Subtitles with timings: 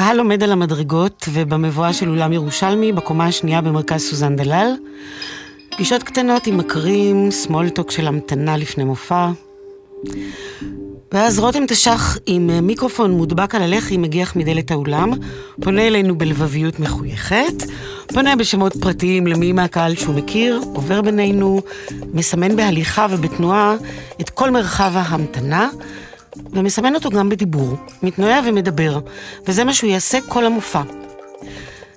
[0.00, 4.74] הקהל עומד על המדרגות ובמבואה של אולם ירושלמי בקומה השנייה במרכז סוזן דלל.
[5.70, 9.30] פגישות קטנות עם מכרים, סמולטוק של המתנה לפני מופע.
[11.12, 15.10] ואז רותם תש"ח עם מיקרופון מודבק על הלחי מגיח מדלת האולם,
[15.62, 17.62] פונה אלינו בלבביות מחויכת,
[18.14, 21.62] פונה בשמות פרטיים למי מהקהל שהוא מכיר, עובר בינינו,
[22.14, 23.76] מסמן בהליכה ובתנועה
[24.20, 25.68] את כל מרחב ההמתנה,
[26.36, 28.98] ומסמן אותו גם בדיבור, מתנועע ומדבר,
[29.46, 30.82] וזה מה שהוא יעשה כל המופע.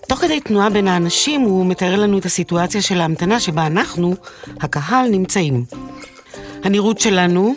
[0.07, 4.15] תוך כדי תנועה בין האנשים הוא מתאר לנו את הסיטואציה של ההמתנה שבה אנחנו,
[4.61, 5.65] הקהל, נמצאים.
[6.63, 7.55] הנראות שלנו,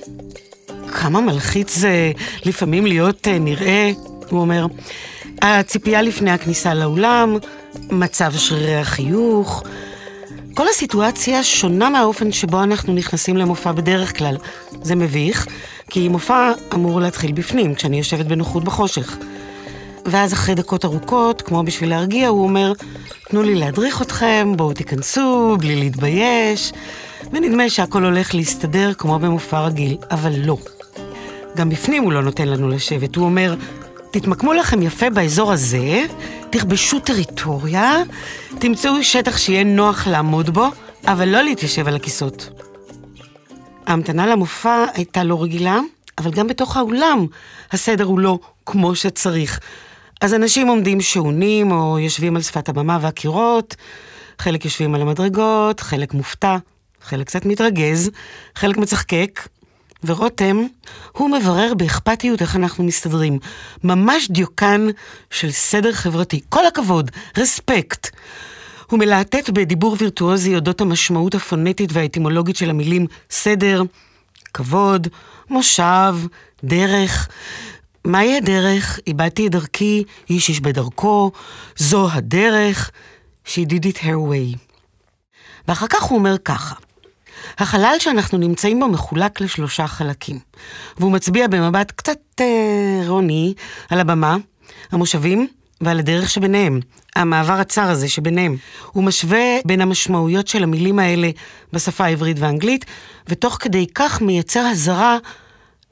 [0.92, 2.12] כמה מלחיץ זה
[2.44, 3.90] לפעמים להיות אה, נראה,
[4.30, 4.66] הוא אומר.
[5.42, 7.36] הציפייה לפני הכניסה לאולם,
[7.90, 9.62] מצב שרירי החיוך.
[10.54, 14.36] כל הסיטואציה שונה מהאופן שבו אנחנו נכנסים למופע בדרך כלל.
[14.82, 15.46] זה מביך,
[15.90, 19.16] כי מופע אמור להתחיל בפנים, כשאני יושבת בנוחות בחושך.
[20.06, 22.72] ואז אחרי דקות ארוכות, כמו בשביל להרגיע, הוא אומר,
[23.28, 26.72] תנו לי להדריך אתכם, בואו תיכנסו, בלי להתבייש.
[27.32, 30.56] ונדמה שהכל הולך להסתדר כמו במופע רגיל, אבל לא.
[31.56, 33.54] גם בפנים הוא לא נותן לנו לשבת, הוא אומר,
[34.10, 36.04] תתמקמו לכם יפה באזור הזה,
[36.50, 38.02] תכבשו טריטוריה,
[38.58, 40.66] תמצאו שטח שיהיה נוח לעמוד בו,
[41.06, 42.65] אבל לא להתיישב על הכיסאות.
[43.86, 45.80] ההמתנה למופע הייתה לא רגילה,
[46.18, 47.26] אבל גם בתוך האולם
[47.72, 49.60] הסדר הוא לא כמו שצריך.
[50.20, 53.76] אז אנשים עומדים שעונים או יושבים על שפת הבמה והקירות,
[54.38, 56.56] חלק יושבים על המדרגות, חלק מופתע,
[57.02, 58.10] חלק קצת מתרגז,
[58.54, 59.48] חלק מצחקק,
[60.04, 60.66] ורותם,
[61.12, 63.38] הוא מברר באכפתיות איך אנחנו מסתדרים.
[63.84, 64.86] ממש דיוקן
[65.30, 66.40] של סדר חברתי.
[66.48, 68.10] כל הכבוד, רספקט.
[68.90, 73.82] הוא מלהטט בדיבור וירטואוזי אודות המשמעות הפונטית והאטימולוגית של המילים סדר,
[74.54, 75.08] כבוד,
[75.50, 76.16] מושב,
[76.64, 77.28] דרך.
[78.04, 79.00] מהי הדרך?
[79.06, 81.30] איבדתי את דרכי, איש איש בדרכו,
[81.76, 82.90] זו הדרך.
[83.46, 84.58] She did it her way.
[85.68, 86.74] ואחר כך הוא אומר ככה:
[87.58, 90.38] החלל שאנחנו נמצאים בו מחולק לשלושה חלקים,
[90.98, 93.54] והוא מצביע במבט קצת אה, רוני
[93.90, 94.36] על הבמה,
[94.92, 95.48] המושבים
[95.80, 96.80] ועל הדרך שביניהם,
[97.16, 98.56] המעבר הצר הזה שביניהם.
[98.92, 101.30] הוא משווה בין המשמעויות של המילים האלה
[101.72, 102.84] בשפה העברית והאנגלית,
[103.28, 105.18] ותוך כדי כך מייצר הזרה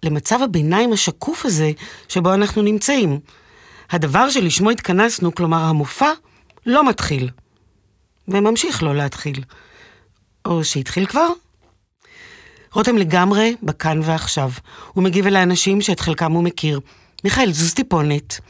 [0.03, 1.71] למצב הביניים השקוף הזה
[2.09, 3.21] שבו אנחנו נמצאים.
[3.91, 6.11] הדבר שלשמו התכנסנו, כלומר המופע,
[6.67, 7.31] לא מתחיל.
[8.29, 9.45] וממשיך לא להתחיל.
[10.45, 11.29] או שהתחיל כבר?
[12.73, 14.51] רותם לגמרי בכאן ועכשיו.
[14.93, 16.81] הוא מגיב אל האנשים שאת חלקם הוא מכיר.
[17.25, 18.41] מיכאל, זוז טיפונת.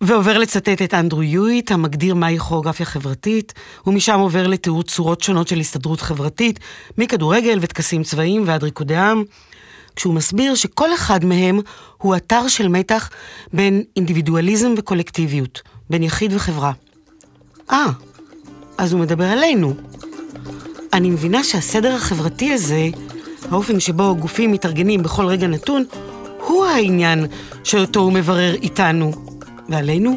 [0.00, 3.52] ועובר לצטט את אנדרו יואיט, המגדיר מהי כוריאוגרפיה חברתית,
[3.86, 6.60] ומשם עובר לתיאור צורות שונות של הסתדרות חברתית,
[6.98, 9.24] מכדורגל וטקסים צבאיים ועד ריקודי עם,
[9.96, 11.60] כשהוא מסביר שכל אחד מהם
[11.98, 13.10] הוא אתר של מתח
[13.52, 16.72] בין אינדיבידואליזם וקולקטיביות, בין יחיד וחברה.
[17.70, 17.86] אה,
[18.78, 19.74] אז הוא מדבר עלינו.
[20.92, 22.88] אני מבינה שהסדר החברתי הזה,
[23.50, 25.84] האופן שבו גופים מתארגנים בכל רגע נתון,
[26.46, 27.26] הוא העניין
[27.64, 29.29] שאותו הוא מברר איתנו.
[29.70, 30.16] ועלינו?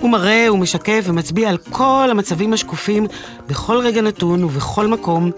[0.00, 3.06] הוא מראה ומשקף ומצביע על כל המצבים השקופים
[3.46, 5.30] בכל רגע נתון ובכל מקום,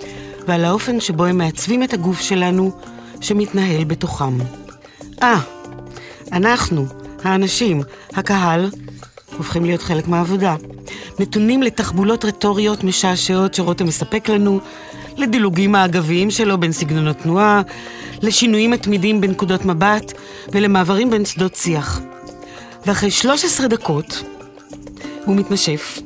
[0.47, 2.73] ועל האופן שבו הם מעצבים את הגוף שלנו,
[3.21, 4.39] שמתנהל בתוכם.
[5.23, 5.41] אה,
[6.33, 6.87] אנחנו,
[7.25, 7.83] האנשים,
[8.15, 8.71] הקהל,
[9.37, 10.57] הופכים להיות חלק מהעבודה.
[11.19, 14.61] נתונים לתחבולות רטוריות משעשעות שרותם מספק לנו,
[15.17, 17.63] לדילוגים האגביים שלו בין סגנונות תנועה,
[18.23, 20.13] לשינויים מתמידים בנקודות מבט
[20.53, 22.01] ולמעברים בין שדות שיח.
[22.87, 24.23] ואחרי 13 דקות
[25.25, 25.99] הוא מתנשף,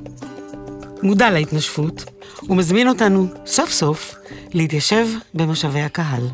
[1.03, 2.04] מודע להתנשפות,
[2.48, 4.14] ומזמין אותנו סוף סוף
[4.54, 6.28] להתיישב במושבי הקהל.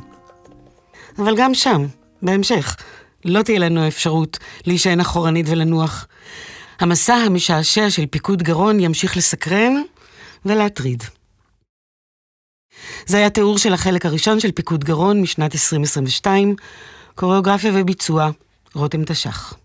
[1.18, 1.86] אבל גם שם,
[2.22, 2.76] בהמשך,
[3.24, 6.06] לא תהיה לנו אפשרות להישען אחורנית ולנוח.
[6.80, 9.82] המסע המשעשע של פיקוד גרון ימשיך לסקרן
[10.44, 11.02] ולהטריד.
[13.06, 16.56] זה היה תיאור של החלק הראשון של פיקוד גרון משנת 2022,
[17.14, 18.30] קוריאוגרפיה וביצוע,
[18.74, 19.61] רותם תש"ח.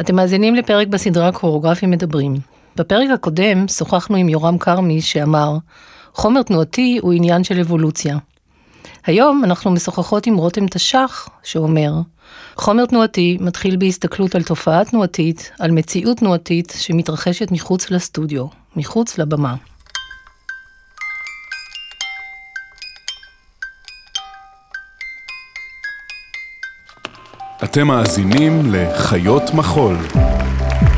[0.00, 2.34] אתם מאזינים לפרק בסדרה קוריאוגרפים מדברים.
[2.76, 5.56] בפרק הקודם שוחחנו עם יורם כרמי שאמר,
[6.14, 8.18] חומר תנועתי הוא עניין של אבולוציה.
[9.06, 11.92] היום אנחנו משוחחות עם רותם תש"ח, שאומר,
[12.56, 18.46] חומר תנועתי מתחיל בהסתכלות על תופעה תנועתית, על מציאות תנועתית שמתרחשת מחוץ לסטודיו,
[18.76, 19.54] מחוץ לבמה.
[27.70, 29.96] אתם מאזינים לחיות מחול,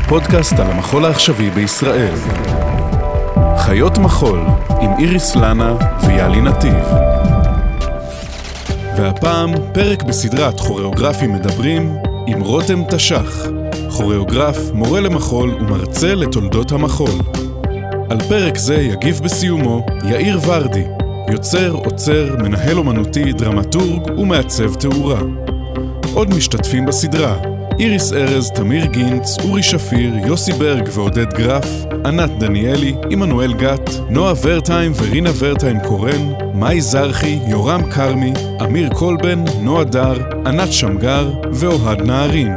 [0.07, 2.15] פודקאסט על המחול העכשווי בישראל.
[3.57, 4.39] חיות מחול
[4.81, 5.75] עם איריס לנה
[6.07, 6.83] ויאלי נתיב.
[8.97, 11.95] והפעם פרק בסדרת כוריאוגרפים מדברים
[12.27, 13.45] עם רותם תש"ח,
[13.97, 17.19] כוריאוגרף, מורה למחול ומרצה לתולדות המחול.
[18.09, 20.85] על פרק זה יגיב בסיומו יאיר ורדי,
[21.31, 25.19] יוצר, עוצר, מנהל אומנותי, דרמטורג ומעצב תאורה.
[26.19, 27.41] עוד משתתפים בסדרה
[27.79, 31.65] איריס ארז, תמיר גינץ, אורי שפיר, יוסי ברג ועודד גרף,
[32.05, 38.33] ענת דניאלי, עמנואל גת, נועה ורטהיים ורינה ורטהיים קורן, מאי זרחי, יורם כרמי,
[38.63, 42.55] אמיר קולבן, נועה דר, ענת שמגר ואוהד נהרין.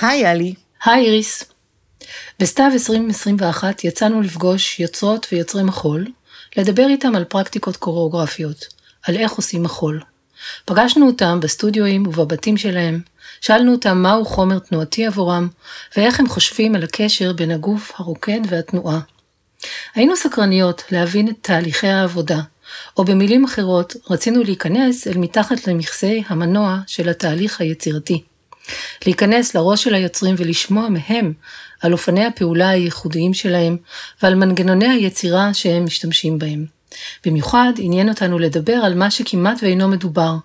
[0.00, 0.54] היי אלי.
[0.84, 1.44] היי איריס.
[2.40, 6.06] בסתיו 2021 יצאנו לפגוש יוצרות ויוצרי מחול,
[6.56, 8.66] לדבר איתם על פרקטיקות קוריאוגרפיות,
[9.06, 10.00] על איך עושים מחול.
[10.64, 13.00] פגשנו אותם בסטודיואים ובבתים שלהם,
[13.40, 15.48] שאלנו אותם מהו חומר תנועתי עבורם,
[15.96, 19.00] ואיך הם חושבים על הקשר בין הגוף הרוקד והתנועה.
[19.94, 22.40] היינו סקרניות להבין את תהליכי העבודה,
[22.96, 28.22] או במילים אחרות, רצינו להיכנס אל מתחת למכסה המנוע של התהליך היצירתי.
[29.06, 31.32] להיכנס לראש של היוצרים ולשמוע מהם
[31.80, 33.76] על אופני הפעולה הייחודיים שלהם
[34.22, 36.79] ועל מנגנוני היצירה שהם משתמשים בהם.
[37.26, 40.36] במיוחד עניין אותנו לדבר על מה שכמעט ואינו מדובר,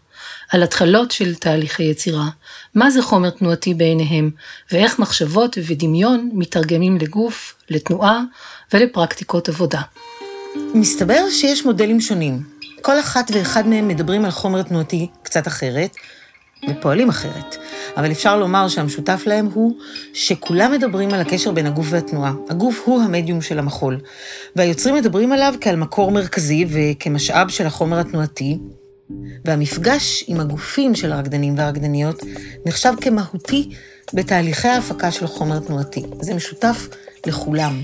[0.50, 2.30] על התחלות של תהליכי יצירה,
[2.75, 4.31] מה זה חומר תנועתי בעיניהם,
[4.71, 8.21] ואיך מחשבות ודמיון מתרגמים לגוף, לתנועה
[8.74, 9.81] ולפרקטיקות עבודה.
[10.74, 12.44] מסתבר שיש מודלים שונים.
[12.81, 15.95] כל אחת ואחד מהם מדברים על חומר תנועתי קצת אחרת,
[16.69, 17.56] ופועלים אחרת.
[17.97, 19.75] אבל אפשר לומר שהמשותף להם הוא
[20.13, 22.33] שכולם מדברים על הקשר בין הגוף והתנועה.
[22.50, 24.00] הגוף הוא המדיום של המחול,
[24.56, 28.57] והיוצרים מדברים עליו כעל מקור מרכזי וכמשאב של החומר התנועתי,
[29.45, 32.23] והמפגש עם הגופים של הרקדנים והרקדניות
[32.65, 33.69] נחשב כמהותי
[34.13, 36.03] בתהליכי ההפקה של חומר תנועתי.
[36.21, 36.88] זה משותף
[37.27, 37.81] לכולם.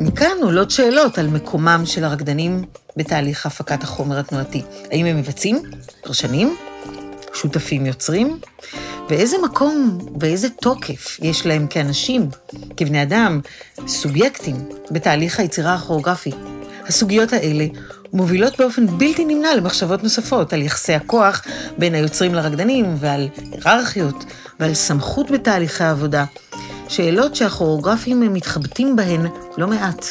[0.00, 2.64] מכאן עולות שאלות על מקומם של הרקדנים
[2.96, 4.62] בתהליך הפקת החומר התנועתי.
[4.90, 5.62] האם הם מבצעים?
[6.02, 6.56] פרשנים?
[7.34, 8.38] שותפים יוצרים?
[9.08, 12.28] ואיזה מקום ואיזה תוקף יש להם כאנשים,
[12.76, 13.40] כבני אדם,
[13.86, 14.56] סובייקטים,
[14.90, 16.30] בתהליך היצירה הכוריאוגרפי.
[16.88, 17.66] הסוגיות האלה
[18.12, 21.42] מובילות באופן בלתי נמנע למחשבות נוספות על יחסי הכוח
[21.78, 24.24] בין היוצרים לרקדנים ועל היררכיות
[24.60, 26.24] ועל סמכות בתהליכי העבודה,
[26.88, 29.26] שאלות שהכוריאוגרפים מתחבטים בהן
[29.58, 30.06] לא מעט.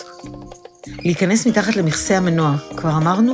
[0.87, 3.33] להיכנס מתחת למכסה המנוע, כבר אמרנו?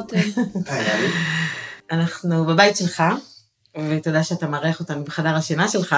[0.00, 0.40] רותם.
[1.90, 3.02] אנחנו בבית שלך,
[3.88, 5.96] ותודה שאתה מארח אותנו בחדר השינה שלך.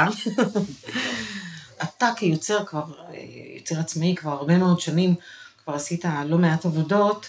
[1.83, 2.85] אתה כיוצר כבר,
[3.57, 5.15] יוצר עצמאי כבר הרבה מאוד שנים,
[5.65, 7.29] כבר עשית לא מעט עבודות.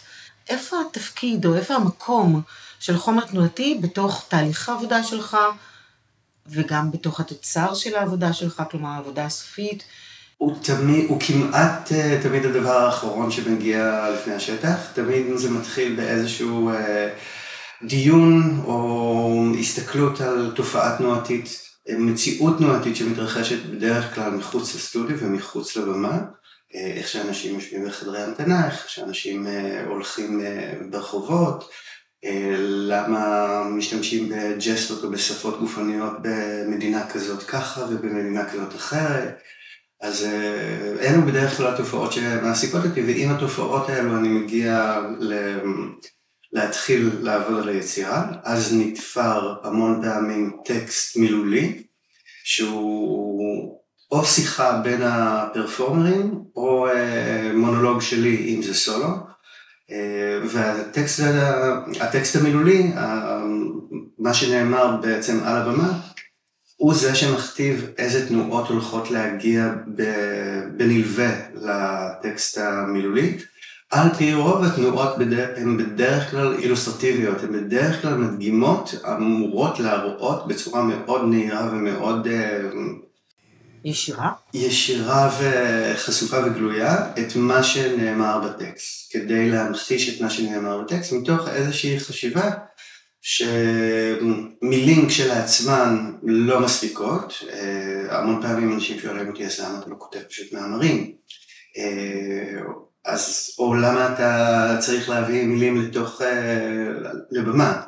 [0.49, 2.41] איפה התפקיד או איפה המקום
[2.79, 5.37] של חומר תנועתי בתוך תהליך העבודה שלך,
[6.45, 9.83] וגם בתוך התוצר של העבודה שלך, כלומר העבודה הסופית?
[10.43, 16.69] הוא תמיד, הוא כמעט אה, תמיד הדבר האחרון שמגיע לפני השטח, תמיד זה מתחיל באיזשהו
[16.69, 17.09] אה,
[17.83, 21.59] דיון או הסתכלות על תופעה תנועתית,
[21.89, 26.19] מציאות תנועתית שמתרחשת בדרך כלל מחוץ לסטודיו ומחוץ לבמה,
[26.75, 29.47] אה, איך שאנשים יושבים בחדרי המתנה, איך שאנשים
[29.87, 30.41] הולכים
[30.89, 31.69] ברחובות,
[32.59, 39.41] למה משתמשים בג'סטות או בשפות גופניות במדינה כזאת ככה ובמדינה כזאת אחרת.
[40.03, 45.33] אז אה, אלו בדרך כלל התופעות שמעסיקות אותי, ועם התופעות האלו אני מגיע ל...
[46.53, 51.83] להתחיל לעבוד על היצירה, אז נתפר המון פעמים טקסט מילולי,
[52.43, 53.79] שהוא
[54.11, 59.07] או שיחה בין הפרפורמרים, או אה, מונולוג שלי אם זה סולו,
[59.91, 61.23] אה, והטקסט
[61.99, 62.91] הטקסט המילולי,
[64.19, 65.99] מה שנאמר בעצם על הבמה,
[66.83, 69.73] הוא זה שמכתיב איזה תנועות הולכות להגיע
[70.77, 73.37] בנלווה לטקסט המילולי.
[73.91, 75.15] על פי רוב התנועות
[75.55, 82.27] הן בדרך כלל אילוסטרטיביות, הן בדרך כלל מדגימות אמורות להראות בצורה מאוד נהירה ומאוד
[83.85, 84.31] ישירה?
[84.53, 91.99] ישירה וחשופה וגלויה את מה שנאמר בטקסט, כדי להמחיש את מה שנאמר בטקסט מתוך איזושהי
[91.99, 92.51] חשיבה
[93.25, 100.19] שמילים כשלעצמן לא מספיקות, אה, המון פעמים אנשים שואלים אותי אז למה אתה לא כותב
[100.29, 101.15] פשוט מאמרים,
[101.77, 102.61] אה,
[103.05, 106.89] אז או למה אתה צריך להביא מילים לתוך, אה,
[107.31, 107.81] לבמה,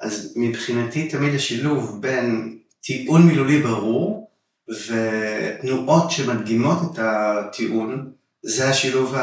[0.00, 4.30] אז מבחינתי תמיד השילוב בין טיעון מילולי ברור
[4.68, 8.12] ותנועות שמדגימות את הטיעון
[8.48, 9.14] זה השילוב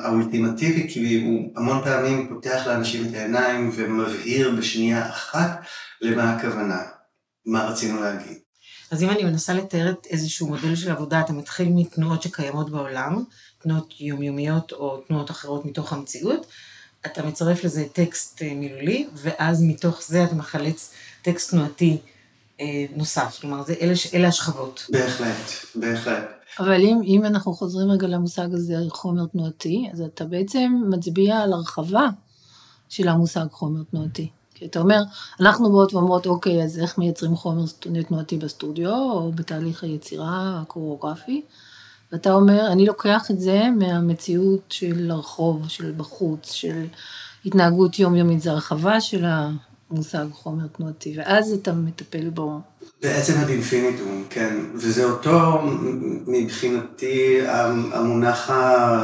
[0.00, 5.60] האולטימטיבי, כי הוא המון פעמים פותח לאנשים את העיניים ומבהיר בשנייה אחת
[6.00, 6.82] למה הכוונה,
[7.46, 8.38] מה רצינו להגיד.
[8.90, 13.24] אז אם אני מנסה לתאר את איזשהו מודל של עבודה, אתה מתחיל מתנועות שקיימות בעולם,
[13.62, 16.46] תנועות יומיומיות או תנועות אחרות מתוך המציאות,
[17.06, 20.90] אתה מצרף לזה טקסט אה, מילולי, ואז מתוך זה אתה מחלץ
[21.22, 21.98] טקסט תנועתי
[22.60, 23.38] אה, נוסף.
[23.40, 24.86] כלומר, זה, אלה, אלה השכבות.
[24.88, 26.33] בהחלט, בהחלט.
[26.58, 31.52] אבל אם, אם אנחנו חוזרים רגע למושג הזה, חומר תנועתי, אז אתה בעצם מצביע על
[31.52, 32.08] הרחבה
[32.88, 34.28] של המושג חומר תנועתי.
[34.54, 35.02] כי אתה אומר,
[35.40, 37.64] אנחנו באות ואומרות, אוקיי, אז איך מייצרים חומר
[38.08, 41.42] תנועתי בסטודיו, או בתהליך היצירה הקוריאוגרפי,
[42.12, 46.84] ואתה אומר, אני לוקח את זה מהמציאות של הרחוב, של בחוץ, של
[47.46, 49.24] התנהגות יומיומית, זה הרחבה של
[49.90, 52.60] המושג חומר תנועתי, ואז אתה מטפל בו.
[53.02, 55.62] בעצם עד אינפיניטום, כן, וזה אותו
[56.26, 57.40] מבחינתי
[57.92, 58.50] המונח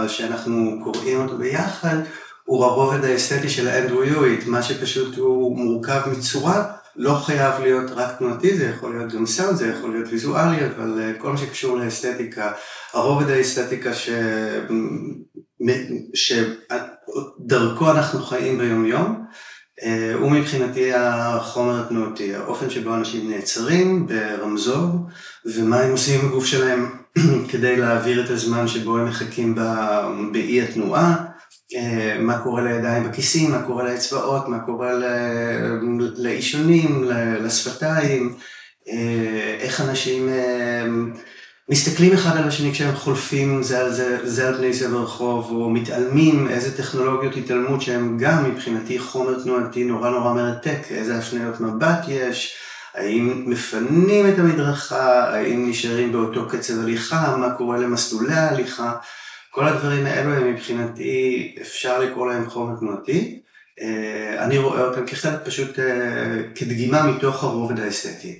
[0.08, 1.96] שאנחנו קוראים אותו ביחד,
[2.44, 8.18] הוא הרובד האסתטי של האנדרו יואיט, מה שפשוט הוא מורכב מצורה, לא חייב להיות רק
[8.18, 11.76] תנועתי, זה יכול להיות גם סאונד, זה יכול להיות ויזואלי, אבל אה, כל מה שקשור
[11.76, 12.52] לאסתטיקה,
[12.92, 14.10] הרובד האסתטיקה ש...
[16.14, 19.34] שדרכו אנחנו חיים ביום יום, אה,
[20.20, 24.86] הוא מבחינתי החומר התנועתי, האופן שבו אנשים נעצרים ברמזור,
[25.46, 26.90] ומה הם עושים עם הגוף שלהם
[27.50, 29.54] כדי להעביר את הזמן שבו הם מחכים
[30.32, 31.30] באי התנועה.
[31.76, 34.92] אה, מה קורה לידיים בכיסים, מה קורה לאצבעות, מה קורה
[36.16, 37.04] לאישונים,
[37.44, 38.34] לשפתיים,
[38.88, 40.86] אה, איך אנשים אה,
[41.70, 45.70] מסתכלים אחד על השני כשהם חולפים זה על זה, זה על בני זה ברחוב, או
[45.70, 52.04] מתעלמים, איזה טכנולוגיות התעלמות שהם גם מבחינתי חומר תנועתי נורא נורא מרתק, איזה הפניות מבט
[52.08, 52.56] יש,
[52.94, 58.92] האם מפנים את המדרכה, האם נשארים באותו קצב הליכה, מה קורה למסלולי ההליכה.
[59.50, 63.40] כל הדברים האלו הם מבחינתי, אפשר לקרוא להם חומר תנועתי.
[63.80, 65.84] אה, אני רואה אותם כחלק פשוט אה,
[66.54, 68.38] כדגימה מתוך הרובד האסתטי.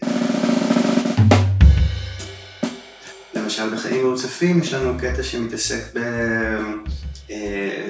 [3.60, 5.94] למשל בחיים מרוצפים יש לנו קטע שמתעסק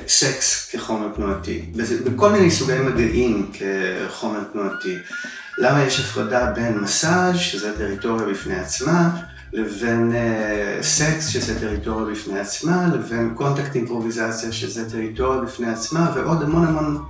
[0.05, 1.65] בסקס אה, כחומר תנועתי,
[2.05, 4.97] בכל מיני סוגי מגעים כחומר תנועתי.
[5.59, 9.11] למה יש הפרדה בין מסאז', שזה טריטוריה בפני עצמה,
[9.53, 16.43] לבין uh, סקס, שזה טריטוריה בפני עצמה, לבין קונטקט אימפרוביזציה, שזה טריטוריה בפני עצמה, ועוד
[16.43, 17.05] המון המון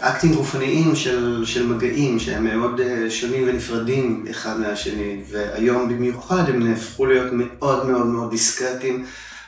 [0.00, 6.68] אקטים גופניים של, של מגעים, שהם מאוד uh, שונים ונפרדים אחד מהשני, והיום במיוחד הם
[6.68, 9.06] נהפכו להיות מאוד מאוד מאוד דיסקרטיים.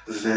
[0.08, 0.28] ו...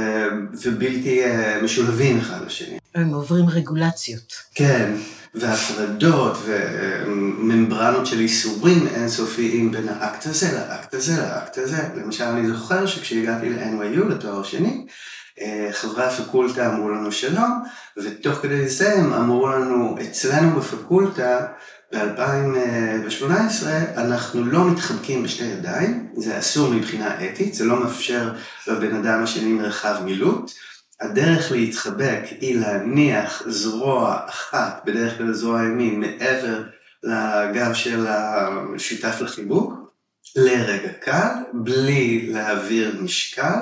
[0.64, 2.78] ובלתי uh, משולבים אחד לשני.
[2.96, 4.34] הם עוברים רגולציות.
[4.56, 4.92] כן,
[5.36, 11.90] והפרדות וממברנות של איסורים אינסופיים בין האקט הזה לאקט הזה לאקט הזה.
[11.96, 14.94] למשל, אני זוכר שכשהגעתי ל-NYU לתואר שני, אה,
[15.72, 17.64] חברי הפקולטה אמרו לנו שלום,
[17.98, 21.48] ותוך כדי זה הם אמרו לנו, אצלנו בפקולטה,
[21.94, 23.66] ב-2018
[23.98, 28.34] אנחנו לא מתחבקים בשתי ידיים, זה אסור מבחינה אתית, זה לא מאפשר
[28.68, 30.52] לבן אדם השני מרחב מילוט.
[31.02, 36.64] הדרך להתחבק היא להניח זרוע אחת, בדרך כלל זרוע ימין, מעבר
[37.04, 39.74] לגב של השותף לחיבוק,
[40.36, 43.60] לרגע קל, בלי להעביר משקל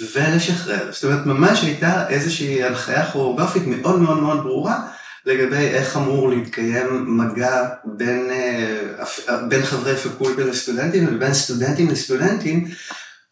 [0.00, 0.92] ולשחרר.
[0.92, 4.80] זאת אומרת, ממש הייתה איזושהי הנחיה כוריאוגרפית מאוד מאוד מאוד ברורה
[5.26, 12.68] לגבי איך אמור להתקיים מגע בין, אה, בין חברי פקולטה לסטודנטים ובין סטודנטים לסטודנטים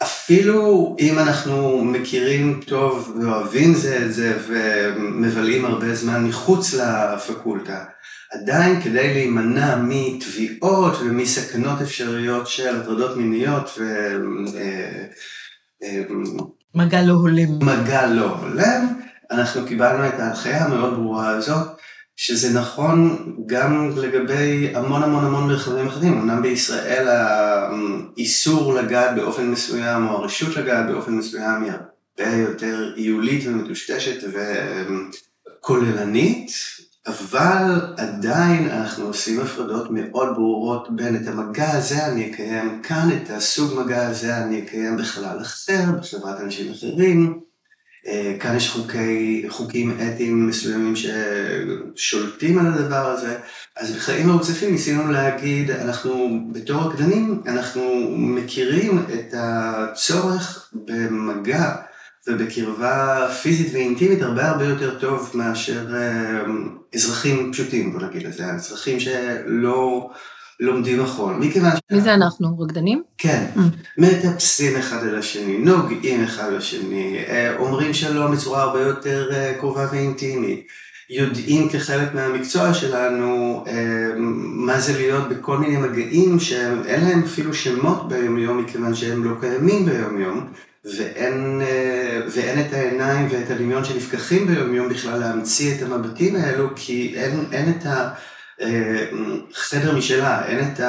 [0.03, 7.85] אפילו אם אנחנו מכירים טוב ואוהבים זה את זה ומבלים הרבה זמן מחוץ לפקולטה,
[8.31, 14.17] עדיין כדי להימנע מתביעות ומסכנות אפשריות של הטרדות מיניות ו...
[16.75, 17.59] מגע לא הולם.
[17.61, 18.87] מגע לא הולם,
[19.31, 21.69] אנחנו קיבלנו את ההנחיה המאוד ברורה הזאת
[22.17, 30.09] שזה נכון גם לגבי המון המון המון מרחבים אחרים, אמנם בישראל האיסור לגעת באופן מסוים
[30.09, 34.29] או הרשות לגעת באופן מסוים היא הרבה יותר עיולית ומטושטשת
[35.59, 36.53] וכוללנית,
[37.07, 43.31] אבל עדיין אנחנו עושים הפרדות מאוד ברורות בין את המגע הזה אני אקיים כאן, את
[43.31, 47.41] הסוג מגע הזה אני אקיים בחלל אחר, בשלבת אנשים אחרים.
[48.07, 53.39] אה, כאן יש חוקי, חוקים אתיים מסוימים ששולטים על הדבר הזה,
[53.77, 57.83] אז בחיים מרוצפים ניסינו להגיד, אנחנו בתור רקדנים, אנחנו
[58.17, 61.75] מכירים את הצורך במגע
[62.29, 66.41] ובקרבה פיזית ואינטימית הרבה הרבה יותר טוב מאשר אה,
[66.95, 70.11] אזרחים פשוטים, בוא נגיד לזה, אזרחים שלא
[70.61, 71.35] לומדים מחול.
[71.35, 71.81] מכיוון ש...
[71.91, 72.59] מי זה אנחנו?
[72.59, 73.03] רקדנים?
[73.19, 73.47] כן,
[73.99, 79.87] מטפסים אחד על השני, נוגעים אחד לשני, אה, אומרים שלום בצורה הרבה יותר אה, קרובה
[79.93, 80.67] ואינטימית,
[81.11, 83.65] יודעים כחלק מהמקצוע שלנו
[84.37, 89.87] מה זה להיות בכל מיני מגעים שאין להם אפילו שמות ביומיום מכיוון שהם לא קיימים
[89.87, 90.47] ביומיום
[90.85, 91.63] ואין,
[92.29, 97.75] ואין את העיניים ואת הדמיון שנפקחים ביומיום בכלל להמציא את המבטים האלו כי אין, אין
[97.79, 98.11] את ה...
[99.55, 100.81] חדר משלה, אין את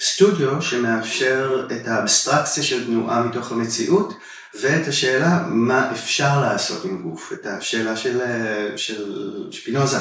[0.00, 4.14] הסטודיו שמאפשר את האבסטרקציה של תנועה מתוך המציאות
[4.60, 8.20] ואת השאלה מה אפשר לעשות עם גוף, את השאלה של,
[8.76, 9.04] של
[9.50, 9.98] שפינוזה,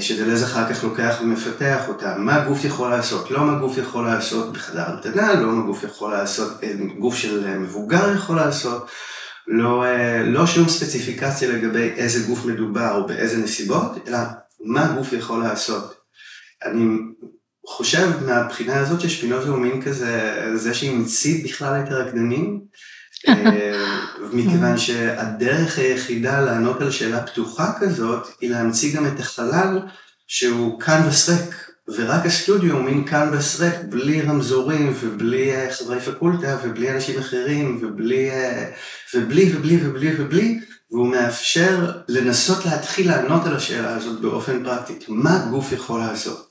[0.00, 4.52] שדלז אחר כך לוקח ומפתח אותה, מה גוף יכול לעשות, לא מה גוף יכול לעשות
[4.52, 6.60] בחדר המתנה, לא מה גוף יכול לעשות,
[6.98, 8.88] גוף של מבוגר יכול לעשות,
[9.46, 9.84] לא,
[10.24, 14.18] לא שום ספציפיקציה לגבי איזה גוף מדובר או באיזה נסיבות, אלא
[14.64, 15.94] מה גוף יכול לעשות.
[16.64, 16.98] אני
[17.66, 22.97] חושב מהבחינה הזאת ששפינוזה הוא מין כזה, זה שהמציא בכלל את הרקדנים, אה,
[24.32, 29.78] מכיוון שהדרך היחידה לענות על שאלה פתוחה כזאת, היא להמציא גם את החלל
[30.26, 36.56] שהוא קנבס ריק, ורק הסטודיו הוא מין קנבס ריק, בלי רמזורים ובלי אה, חברי פקולטה
[36.64, 38.70] ובלי אנשים אחרים ובלי אה,
[39.14, 40.60] ובלי ובלי ובלי ובלי
[40.90, 46.48] והוא מאפשר לנסות להתחיל לענות על השאלה הזאת באופן פרקטי, מה גוף יכול לעשות?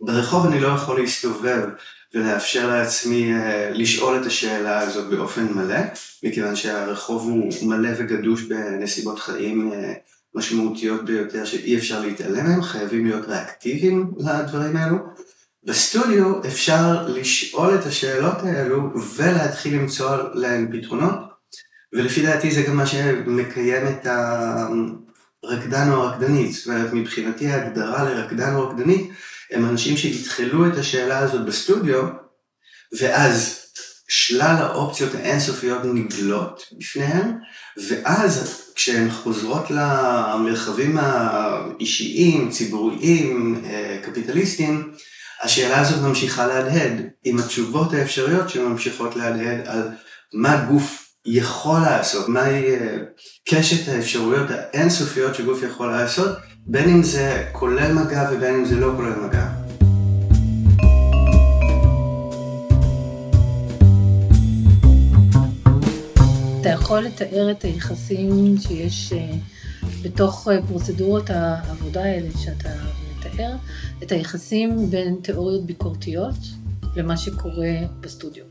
[0.00, 1.68] ברחוב אני לא יכול להסתובב
[2.14, 3.38] ולאפשר לעצמי uh,
[3.74, 5.80] לשאול את השאלה הזאת באופן מלא,
[6.22, 9.74] מכיוון שהרחוב הוא מלא וגדוש בנסיבות חיים uh,
[10.34, 14.96] משמעותיות ביותר שאי אפשר להתעלם מהם, חייבים להיות ריאקטיביים לדברים האלו.
[15.64, 21.28] בסטודיו אפשר לשאול את השאלות האלו ולהתחיל למצוא להם פתרונות.
[21.92, 24.06] ולפי דעתי זה גם מה שמקיים את
[25.44, 29.10] הרקדן או הרקדנית, זאת אומרת מבחינתי ההגדרה לרקדן או רקדנית
[29.50, 32.02] הם אנשים שיתחלו את השאלה הזאת בסטודיו
[32.98, 33.64] ואז
[34.08, 37.32] שלל האופציות האינסופיות נגלות בפניהם
[37.88, 44.92] ואז כשהן חוזרות למרחבים האישיים, ציבוריים, אה, קפיטליסטיים
[45.42, 49.88] השאלה הזאת ממשיכה להדהד עם התשובות האפשריות שממשיכות להדהד על
[50.32, 52.96] מה גוף יכול לעשות, מהי אה,
[53.48, 56.38] קשת האפשרויות האינסופיות שגוף יכול לעשות,
[56.70, 59.48] בין אם זה כולל מגע ובין אם זה לא כולל מגע.
[66.60, 69.32] אתה יכול לתאר את היחסים שיש אה,
[70.02, 72.68] בתוך אה, פרוצדורות העבודה האלה שאתה
[73.18, 73.56] מתאר,
[74.02, 76.38] את היחסים בין תיאוריות ביקורתיות
[76.96, 78.47] למה שקורה בסטודיו.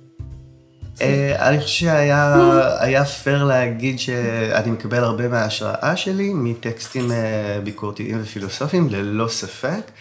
[1.02, 8.88] אה, אני חושב שהיה פייר להגיד שאני מקבל הרבה מההשראה שלי מטקסטים אה, ביקורתיים ופילוסופיים,
[8.90, 9.92] ללא ספק,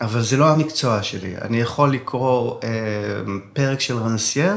[0.00, 1.34] אבל זה לא המקצוע שלי.
[1.42, 2.68] אני יכול לקרוא אה,
[3.52, 4.54] פרק של רנסייר,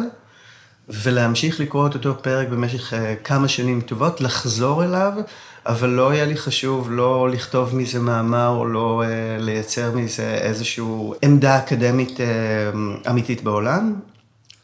[0.89, 5.13] ולהמשיך לקרוא את אותו פרק במשך כמה שנים טובות, לחזור אליו,
[5.65, 9.03] אבל לא היה לי חשוב לא לכתוב מזה מאמר או לא
[9.39, 10.85] לייצר מזה איזושהי
[11.21, 12.19] עמדה אקדמית
[13.09, 13.93] אמיתית בעולם.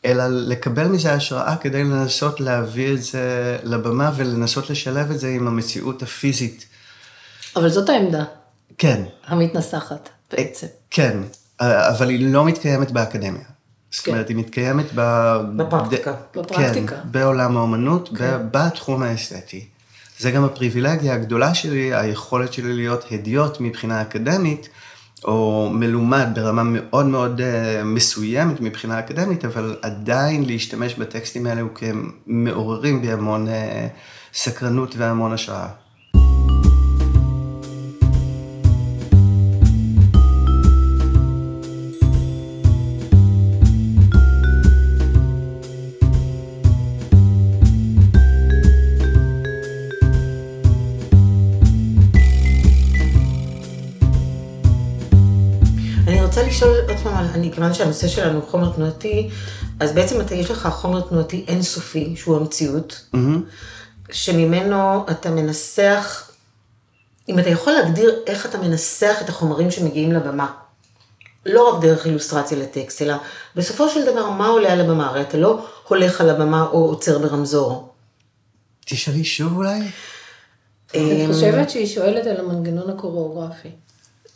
[0.07, 5.47] אלא לקבל מזה השראה כדי לנסות להביא את זה לבמה ולנסות לשלב את זה עם
[5.47, 6.65] המציאות הפיזית.
[7.55, 8.23] אבל זאת העמדה.
[8.77, 9.03] כן.
[9.27, 10.67] המתנסחת בעצם.
[10.91, 11.17] כן,
[11.59, 13.41] אבל היא לא מתקיימת באקדמיה.
[13.91, 14.11] זאת כן.
[14.11, 15.01] אומרת, היא מתקיימת ב...
[15.55, 16.13] בפרקטיקה.
[16.33, 16.95] כן, בפרקטיקה.
[17.03, 18.37] בעולם האומנות, כן.
[18.51, 19.67] בתחום האסתטי.
[20.19, 24.69] זה גם הפריבילגיה הגדולה שלי, היכולת שלי להיות הדיוט מבחינה אקדמית.
[25.23, 31.85] או מלומד ברמה מאוד מאוד אה, מסוימת מבחינה אקדמית, אבל עדיין להשתמש בטקסטים האלו כי
[31.85, 33.87] הם מעוררים בי המון אה,
[34.33, 35.86] סקרנות והמון השראה.
[57.33, 59.29] אני, כיוון שהנושא שלנו הוא חומר תנועתי,
[59.79, 64.11] אז בעצם אתה, יש לך חומר תנועתי אינסופי, שהוא המציאות, mm-hmm.
[64.11, 66.31] שממנו אתה מנסח,
[67.29, 70.51] אם אתה יכול להגדיר איך אתה מנסח את החומרים שמגיעים לבמה.
[71.45, 73.15] לא רק דרך אילוסטרציה לטקסט, אלא
[73.55, 75.07] בסופו של דבר, מה עולה על הבמה?
[75.07, 77.93] הרי אתה לא הולך על הבמה או עוצר ברמזור.
[78.85, 79.79] תשאלי שוב אולי?
[80.95, 83.69] אני חושבת שהיא שואלת על המנגנון הקוריאוגרפי.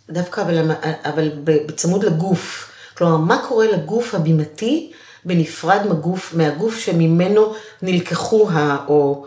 [0.09, 0.71] דווקא, אבל,
[1.03, 2.71] אבל בצמוד לגוף.
[2.97, 4.91] כלומר, מה קורה לגוף הבימתי
[5.25, 9.25] בנפרד מגוף, מהגוף שממנו נלקחו, ה, או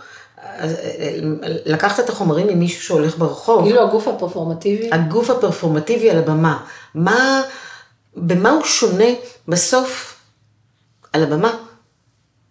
[1.67, 3.65] לקחת את החומרים ממישהו שהולך ברחוב.
[3.65, 4.91] כאילו הגוף הפרפורמטיבי?
[4.93, 6.65] הגוף הפרפורמטיבי על הבמה.
[6.95, 7.43] מה,
[8.17, 9.09] במה הוא שונה
[9.49, 10.17] בסוף
[11.13, 11.57] על הבמה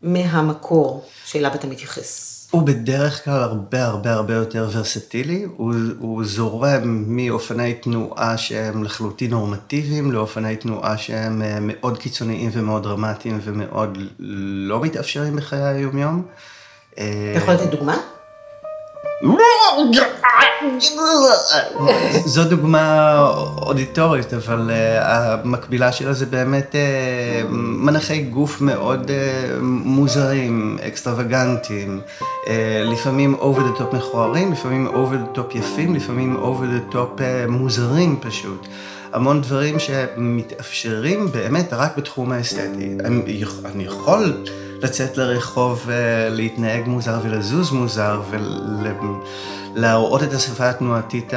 [0.02, 2.33] מהמקור שאליו אתה מתייחס?
[2.54, 9.32] הוא בדרך כלל הרבה הרבה הרבה יותר ורסטילי, הוא, הוא זורם מאופני תנועה שהם לחלוטין
[9.32, 13.98] נורמטיביים לאופני תנועה שהם אה, מאוד קיצוניים ומאוד דרמטיים ומאוד
[14.70, 16.26] לא מתאפשרים בחיי היומיום.
[16.94, 17.02] אתה
[17.36, 17.98] יכול לתת דוגמה?
[22.26, 23.20] זו דוגמה
[23.62, 29.12] אודיטורית, אבל uh, המקבילה שלה זה באמת uh, מנחי גוף מאוד uh,
[29.62, 32.02] מוזרים, אקסטרווגנטיים,
[32.84, 38.20] לפעמים over the top מכוערים, לפעמים over the top יפים, לפעמים over the top מוזרים
[38.22, 38.68] פשוט.
[39.14, 42.98] המון דברים שמתאפשרים באמת רק בתחום האסתטי.
[43.06, 44.34] אני, אני יכול
[44.82, 45.90] לצאת לרחוב,
[46.30, 48.22] להתנהג מוזר ולזוז מוזר
[49.76, 51.34] ולהראות את השפה התנועתית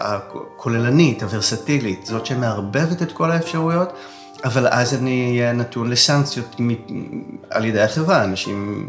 [0.00, 3.92] הכוללנית, הוורסטילית, זאת שמערבבת את כל האפשרויות.
[4.44, 6.56] אבל אז אני אהיה נתון לסנקציות
[7.50, 8.88] על ידי החברה, אנשים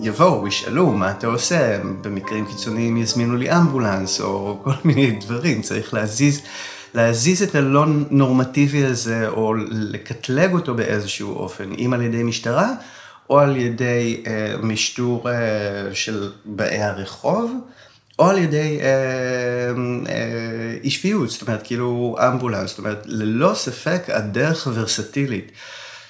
[0.00, 5.94] יבואו, ישאלו מה אתה עושה, במקרים קיצוניים יזמינו לי אמבולנס או כל מיני דברים, צריך
[5.94, 6.40] להזיז
[6.94, 12.72] להזיז את הלא נורמטיבי הזה, או לקטלג אותו באיזשהו אופן, אם על ידי משטרה,
[13.30, 17.52] או על ידי אה, משטור אה, של באי הרחוב,
[18.18, 18.86] או על ידי אה,
[20.08, 25.52] אה, אי שפיות, זאת אומרת, כאילו אמבולנס, זאת אומרת, ללא ספק הדרך הוורסטילית.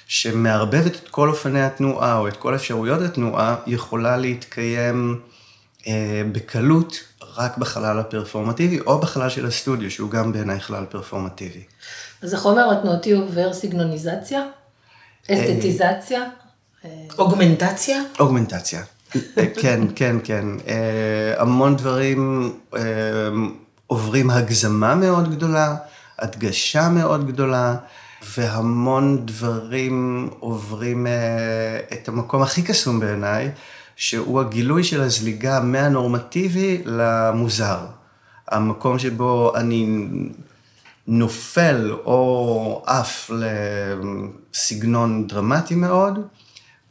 [0.07, 5.21] שמערבבת את כל אופני התנועה או את כל אפשרויות התנועה, יכולה להתקיים
[5.87, 6.97] אה, בקלות
[7.37, 11.63] רק בחלל הפרפורמטיבי, או בחלל של הסטודיו, שהוא גם בעיניי חלל פרפורמטיבי.
[12.21, 14.43] אז החומר התנועתי עובר סיגנוניזציה?
[15.31, 16.23] אסתטיזציה?
[17.17, 18.01] אוגמנטציה?
[18.19, 18.81] אוגמנטציה.
[19.61, 20.45] כן, כן, כן.
[20.67, 22.81] אה, המון דברים אה,
[23.87, 25.75] עוברים הגזמה מאוד גדולה,
[26.19, 27.75] הדגשה מאוד גדולה,
[28.37, 33.51] והמון דברים עוברים אה, את המקום הכי קסום בעיניי,
[33.95, 37.77] שהוא הגילוי של הזליגה מהנורמטיבי למוזר.
[38.47, 40.07] המקום שבו אני
[41.07, 43.31] נופל או עף
[44.53, 46.19] לסגנון דרמטי מאוד,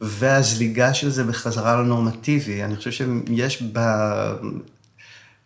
[0.01, 2.63] והזליגה של זה בחזרה לנורמטיבי.
[2.63, 3.63] אני חושב שיש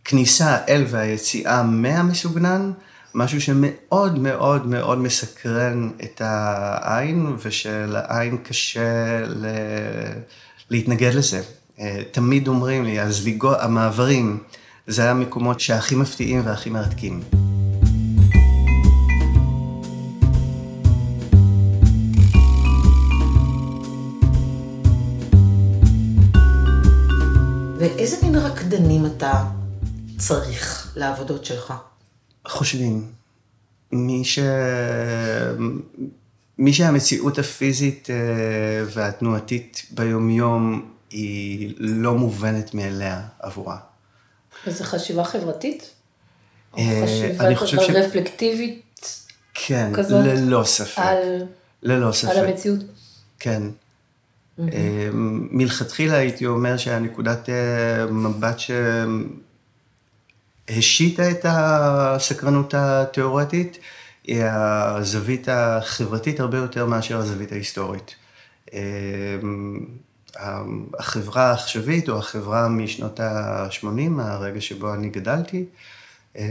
[0.06, 2.72] בכניסה אל והיציאה מהמסוגנן,
[3.16, 9.46] משהו שמאוד מאוד מאוד מסקרן את העין, ושלעין קשה ל...
[10.70, 11.42] להתנגד לזה.
[11.80, 14.38] אה, תמיד אומרים לי, הזליגות, המעברים,
[14.88, 17.41] זה המקומות שהכי מפתיעים והכי מרתקים.
[27.82, 29.44] ואיזה מין רקדנים אתה
[30.18, 31.74] צריך לעבודות שלך?
[32.48, 33.12] חושבים.
[33.92, 34.40] מי ש...
[36.58, 38.16] מי שהמציאות הפיזית אה,
[38.94, 43.78] והתנועתית ביומיום היא לא מובנת מאליה עבורה.
[44.68, 45.90] וזו חשיבה חברתית?
[46.78, 47.84] אה, אני חושב ש...
[47.84, 49.18] חשיבה רפלקטיבית
[49.54, 50.26] כן, כזאת?
[50.26, 51.00] ללא ספק.
[51.00, 51.44] על...
[51.84, 52.30] ללא ספק.
[52.30, 52.80] על המציאות?
[53.40, 53.64] כן.
[54.60, 55.10] אה,
[55.52, 57.50] מלכתחילה הייתי אומר שהנקודת
[58.12, 58.56] מבט
[60.70, 63.78] שהשיתה את הסקרנות התיאורטית,
[64.24, 68.16] היא הזווית החברתית הרבה יותר מאשר הזווית ההיסטורית.
[68.74, 69.86] אמ,
[71.00, 75.66] החברה העכשווית או החברה משנות ה-80, הרגע שבו אני גדלתי,
[76.38, 76.44] אה,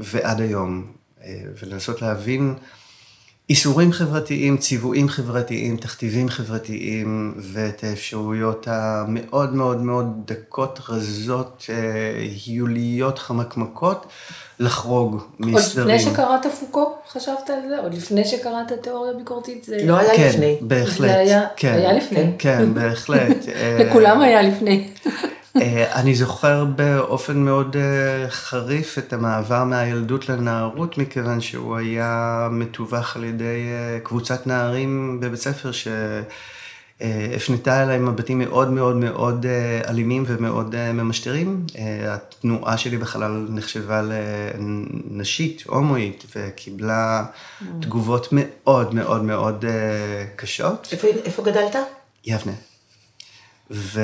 [0.00, 0.92] ועד היום,
[1.24, 2.54] אה, ולנסות להבין
[3.50, 11.74] איסורים חברתיים, ציוויים חברתיים, תכתיבים חברתיים, ואת האפשרויות המאוד מאוד מאוד דקות, רזות, אה,
[12.46, 14.06] היוליות, חמקמקות,
[14.60, 15.88] לחרוג מסדרים.
[15.88, 17.78] עוד לפני שקראת פוקו, חשבת על זה?
[17.78, 19.64] עוד לפני שקראת תיאוריה ביקורתית?
[19.64, 19.76] זה...
[19.84, 20.58] לא היה כן, לפני.
[20.60, 21.08] בהחלט.
[21.08, 22.32] זה היה, כן, היה לפני.
[22.38, 23.36] כן, בהחלט.
[23.80, 24.88] לכולם היה לפני.
[25.56, 33.16] אה, אני זוכר באופן מאוד אה, חריף את המעבר מהילדות לנערות, מכיוון שהוא היה מתווך
[33.16, 35.70] על ידי אה, קבוצת נערים בבית ספר,
[37.00, 39.46] שהפנתה אליי מבטים מאוד מאוד מאוד
[39.88, 41.66] אלימים ומאוד ממשטרים.
[42.08, 47.24] התנועה שלי בחלל נחשבה לנשית, הומואית, וקיבלה
[47.80, 49.64] תגובות מאוד מאוד מאוד
[50.36, 50.88] קשות.
[50.92, 51.76] איפה, איפה גדלת?
[52.24, 52.52] יבנה.
[53.70, 54.00] ו...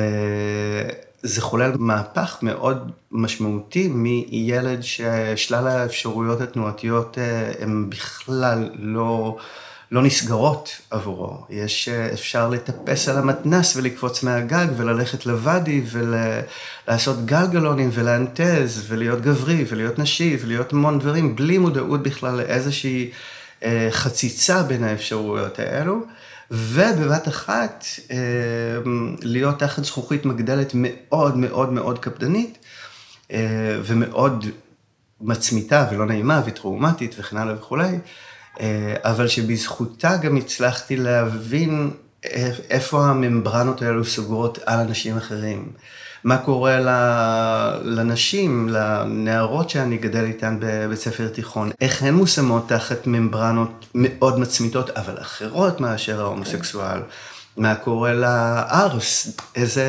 [1.23, 9.37] זה חולל מהפך מאוד משמעותי מילד ששלל האפשרויות התנועתיות אה, הן בכלל לא,
[9.91, 11.45] לא נסגרות עבורו.
[11.51, 19.65] יש, אה, אפשר לטפס על המתנס ולקפוץ מהגג וללכת לוואדי ולעשות גלגלונים ולאנטז ולהיות גברי
[19.69, 23.11] ולהיות נשי ולהיות המון דברים בלי מודעות בכלל לאיזושהי
[23.65, 26.01] אה, חציצה בין האפשרויות האלו,
[26.51, 28.17] ובבת אחת אה,
[29.23, 32.59] להיות תחת זכוכית מגדלת מאוד מאוד מאוד קפדנית,
[33.85, 34.47] ומאוד
[35.21, 37.99] מצמיתה ולא נעימה וטראומטית וכן הלאה וכולי,
[39.05, 41.91] אבל שבזכותה גם הצלחתי להבין
[42.71, 45.73] איפה הממברנות האלו סוגרות על אנשים אחרים.
[46.25, 46.79] מה קורה
[47.85, 54.91] לנשים, לנערות שאני גדל איתן בבית ספר תיכון, איך הן מושמות תחת ממברנות מאוד מצמיתות,
[54.91, 57.01] אבל אחרות מאשר ההומוסקסואל.
[57.57, 59.85] מה קורה לארס, איזה,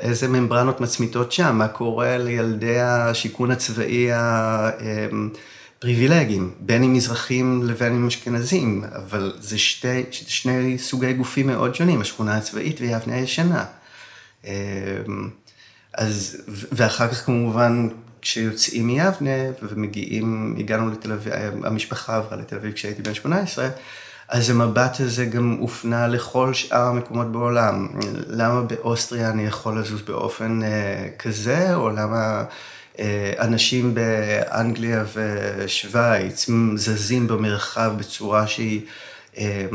[0.00, 4.08] איזה ממברנות מצמיתות שם, מה קורה לילדי השיכון הצבאי
[5.78, 12.00] הפריבילגיים, בין אם מזרחים לבין אם אשכנזים, אבל זה שתי, שני סוגי גופים מאוד שונים,
[12.00, 13.64] השכונה הצבאית ויבנה הישנה.
[15.98, 17.88] אז, ואחר כך כמובן,
[18.22, 21.32] כשיוצאים מיבנה ומגיעים, הגענו לתל אביב,
[21.64, 23.68] המשפחה עברה לתל אביב כשהייתי בן 18,
[24.28, 27.88] אז המבט הזה גם הופנה לכל שאר המקומות בעולם.
[28.28, 32.44] למה באוסטריה אני יכול לזוז באופן אה, כזה, או למה
[32.98, 38.80] אה, אנשים באנגליה ושווייץ זזים במרחב בצורה שהיא
[39.38, 39.66] אה,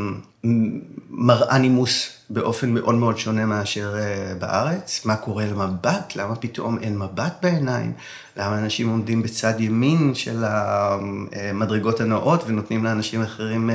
[1.10, 5.06] מראה נימוס באופן מאוד מאוד שונה מאשר uh, בארץ.
[5.06, 6.16] מה קורה למבט?
[6.16, 7.94] למה פתאום אין מבט בעיניים?
[8.38, 13.74] למה אנשים עומדים בצד ימין של המדרגות הנאות ונותנים לאנשים אחרים uh,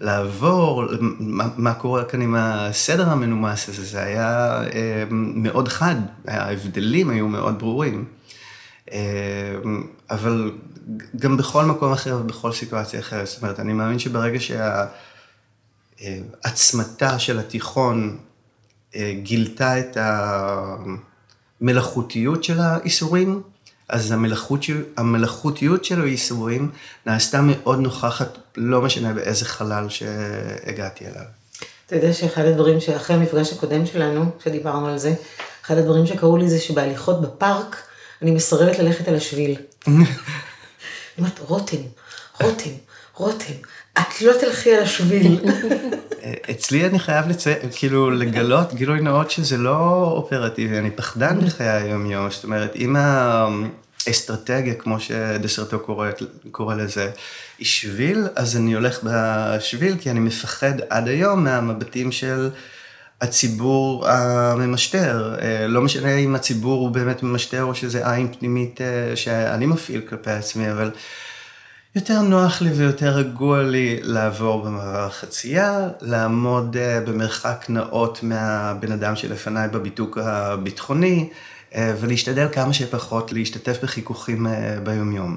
[0.00, 0.84] לעבור?
[1.18, 3.84] מה, מה קורה כאן עם הסדר המנומס הזה?
[3.84, 4.72] זה היה uh,
[5.10, 5.96] מאוד חד,
[6.28, 8.04] ההבדלים היו מאוד ברורים.
[10.10, 10.52] אבל
[11.16, 13.26] גם בכל מקום אחר ובכל סיטואציה אחרת.
[13.26, 14.84] זאת אומרת, אני מאמין שברגע שה...
[16.42, 18.18] עצמתה של התיכון
[18.94, 19.96] אה, גילתה את
[21.60, 23.42] המלאכותיות של האיסורים,
[23.88, 24.60] אז המלאכות,
[24.96, 26.70] המלאכותיות של האיסורים
[27.06, 31.24] נעשתה מאוד נוכחת, לא משנה באיזה חלל שהגעתי אליו.
[31.86, 35.14] אתה יודע שאחד הדברים שאחרי המפגש הקודם שלנו, שדיברנו על זה,
[35.64, 37.82] אחד הדברים שקרו לי זה שבהליכות בפארק,
[38.22, 39.56] אני מסרבת ללכת על השביל.
[39.86, 40.04] אני
[41.18, 41.76] אומרת, רותם,
[42.40, 42.70] רותם,
[43.14, 43.52] רותם,
[44.00, 45.40] את לא תלכי על השביל.
[46.50, 52.30] אצלי אני חייב לציין, כאילו לגלות גילוי נאות שזה לא אופרטיבי, אני פחדן בחיי היום-יום,
[52.30, 52.96] זאת אומרת, אם
[54.06, 56.08] האסטרטגיה, כמו שדסרטו קורא,
[56.50, 57.10] קורא לזה,
[57.58, 62.50] היא שביל, אז אני הולך בשביל, כי אני מפחד עד היום מהמבטים של
[63.20, 65.36] הציבור הממשטר.
[65.68, 70.30] לא משנה אם הציבור הוא באמת ממשטר או שזה עין פנימית אה, שאני מפעיל כלפי
[70.30, 70.90] עצמי, אבל...
[71.94, 79.16] יותר נוח לי ויותר רגוע לי לעבור במעבר החצייה, לעמוד אה, במרחק נאות מהבן אדם
[79.16, 81.28] שלפניי בבידוק הביטחוני,
[81.74, 85.36] אה, ולהשתדל כמה שפחות להשתתף בחיכוכים אה, ביומיום.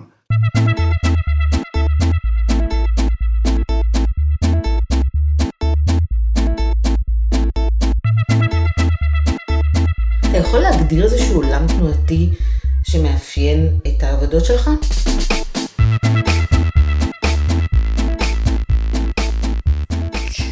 [10.20, 12.30] אתה יכול להגדיר איזשהו עולם תנועתי
[12.84, 14.70] שמאפיין את העבודות שלך?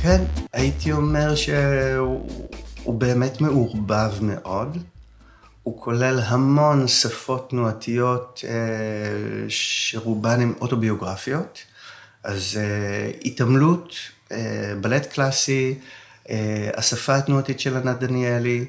[0.02, 4.78] כן, הייתי אומר שהוא באמת מעורבב מאוד.
[5.64, 8.50] הוא כולל המון שפות תנועתיות אה,
[9.50, 11.60] שרובן הן אוטוביוגרפיות.
[12.24, 13.94] אז אה, התעמלות,
[14.32, 15.80] אה, בלט קלאסי,
[16.78, 18.66] השפה התנועתית של ענת דניאלי,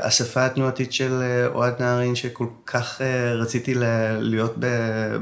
[0.00, 1.22] השפה התנועתית של
[1.54, 3.00] אוהד נהרין, שכל כך
[3.34, 3.74] רציתי
[4.20, 4.54] להיות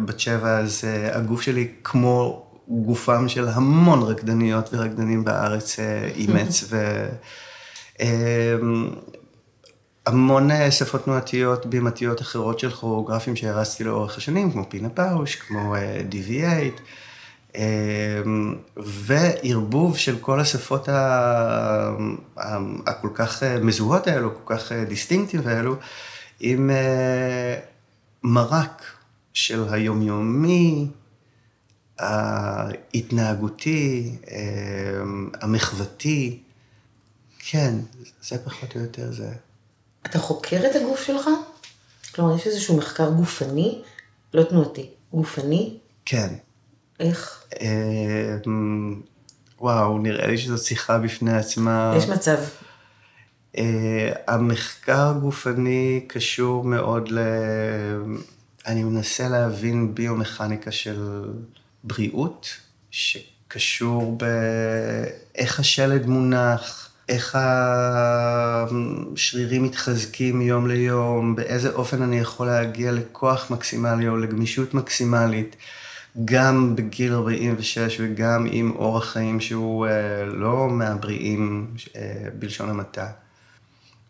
[0.05, 6.65] בת שבע, אז הגוף שלי כמו גופם של המון רקדניות ורקדנים בארץ אה, אימץ,
[10.07, 15.77] והמון אה, שפות תנועתיות בימתיות אחרות של כוריאוגרפים שהרצתי לאורך השנים, כמו פינה פאוש, כמו
[16.11, 16.69] DV8, אה,
[18.77, 20.89] וערבוב של כל השפות
[22.87, 25.77] הכל כך מזוהות האלו, כל כך דיסטינקטיב האלו,
[26.41, 26.71] עם
[28.23, 28.83] מרק
[29.33, 30.89] של היומיומי,
[31.99, 36.43] ההתנהגותי, אמ, המחוותי,
[37.39, 37.75] כן,
[38.23, 39.33] זה פחות או יותר זה.
[40.07, 41.29] אתה חוקר את הגוף שלך?
[42.15, 43.83] כלומר, יש איזשהו מחקר גופני,
[44.35, 45.79] לא תנועתי, גופני?
[46.05, 46.35] כן.
[47.01, 47.45] איך?
[47.61, 49.01] אמ,
[49.61, 51.95] וואו, נראה לי שזו שיחה בפני עצמה.
[51.97, 52.37] יש מצב.
[53.57, 53.61] Uh,
[54.27, 57.19] המחקר הגופני קשור מאוד ל...
[58.67, 61.25] אני מנסה להבין ביומכניקה של
[61.85, 62.49] בריאות,
[62.91, 67.39] שקשור באיך השלד מונח, איך
[69.15, 75.57] השרירים מתחזקים מיום ליום, באיזה אופן אני יכול להגיע לכוח מקסימלי או לגמישות מקסימלית,
[76.25, 83.07] גם בגיל 46 וגם עם אורח חיים שהוא אה, לא מהבריאים אה, בלשון המעטה.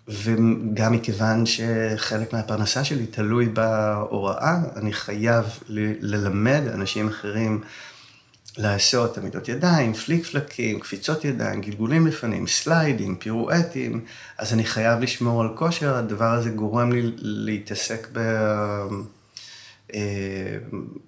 [0.09, 5.45] וגם מכיוון שחלק מהפרנסה שלי תלוי בהוראה, אני חייב
[6.01, 7.61] ללמד אנשים אחרים
[8.57, 14.05] לעשות עמידות ידיים, פליק פלקים, קפיצות ידיים, גלגולים לפנים, סליידים, פירואטים,
[14.39, 18.21] אז אני חייב לשמור על כושר, הדבר הזה גורם לי להתעסק ב...
[19.95, 20.57] אה,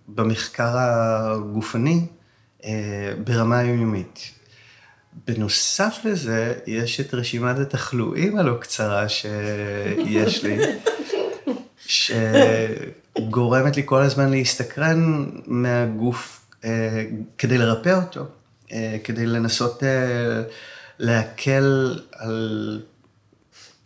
[0.08, 2.06] במחקר הגופני
[2.64, 4.30] אה, ברמה יומיומית.
[5.26, 10.58] בנוסף לזה, יש את רשימת התחלואים הלא קצרה שיש לי,
[13.16, 17.04] שגורמת לי כל הזמן להסתקרן מהגוף אה,
[17.38, 18.24] כדי לרפא אותו,
[19.04, 19.82] כדי לנסות
[20.98, 22.80] להקל על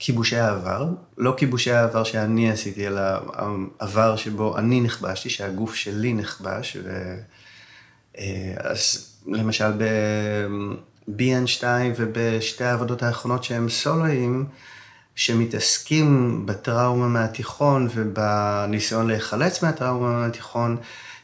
[0.05, 0.89] כיבושי העבר,
[1.19, 3.01] לא כיבושי העבר שאני עשיתי, אלא
[3.81, 7.15] העבר שבו אני נכבשתי, שהגוף שלי נכבש, ו...
[8.19, 11.65] אה, אז למשל ב-BN2
[11.97, 14.47] ובשתי העבודות האחרונות שהם סולואים,
[15.15, 20.77] שמתעסקים בטראומה מהתיכון ובניסיון להיחלץ מהטראומה מהתיכון,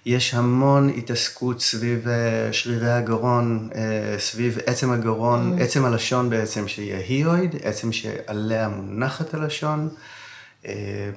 [0.06, 5.62] יש המון התעסקות סביב אה, שרירי הגרון, אה, סביב עצם הגרון, mm.
[5.62, 9.88] עצם הלשון בעצם שהיא ההיואיד, עצם שעליה מונחת הלשון.
[10.66, 11.10] אה,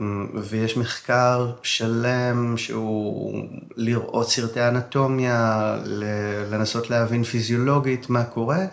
[0.44, 3.44] ויש מחקר שלם שהוא
[3.76, 5.78] לראות סרטי אנטומיה,
[6.52, 8.66] לנסות להבין פיזיולוגית מה קורה,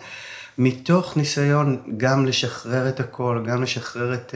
[0.57, 4.35] מתוך ניסיון גם לשחרר את הכל, גם לשחרר את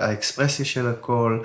[0.00, 1.38] האקספרסיה של הכל.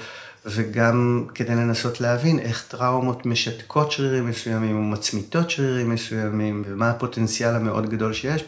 [0.56, 7.90] וגם כדי לנסות להבין איך טראומות משתקות שרירים מסוימים ומצמיתות שרירים מסוימים, ומה הפוטנציאל המאוד
[7.90, 8.44] גדול שיש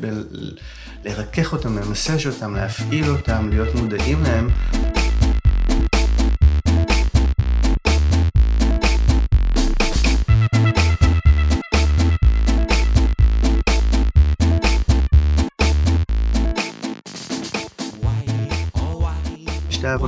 [1.04, 4.91] בלרכך אותם, למסש אותם, להפעיל אותם, להיות מודעים להם.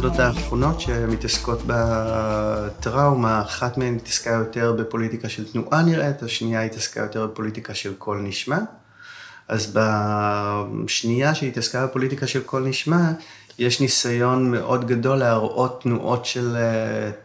[0.04, 7.28] העבודות האחרונות שמתעסקות בטראומה, אחת מהן התעסקה יותר בפוליטיקה של תנועה נראית, השנייה התעסקה יותר
[7.28, 8.58] בפוליטיקה של קול נשמע.
[9.48, 13.12] אז בשנייה שהתעסקה בפוליטיקה של קול נשמע,
[13.60, 16.58] יש ניסיון מאוד גדול להראות תנועות של,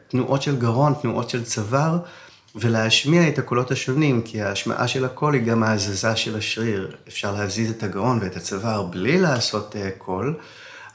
[0.08, 1.98] תנועות של גרון, תנועות של צוואר,
[2.54, 6.96] ולהשמיע את הקולות השונים, כי ההשמעה של הקול היא גם ההזזה של השריר.
[7.08, 10.34] אפשר להזיז את הגרון ואת הצוואר בלי לעשות אה, קול.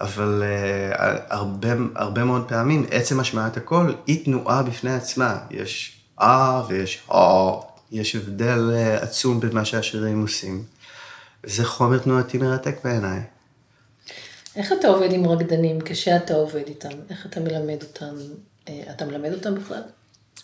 [0.01, 0.95] אבל uh,
[1.29, 5.37] הרבה, הרבה מאוד פעמים עצם השמעת הקול היא תנועה בפני עצמה.
[5.51, 7.51] יש אה ויש אה,
[7.91, 10.63] יש הבדל uh, עצום במה שהשירים עושים.
[11.43, 13.21] זה חומר תנועתי מרתק בעיניי.
[14.55, 16.89] איך אתה עובד עם רקדנים כשאתה עובד איתם?
[17.09, 18.15] איך אתה מלמד אותם?
[18.69, 19.81] אה, אתה מלמד אותם בכלל?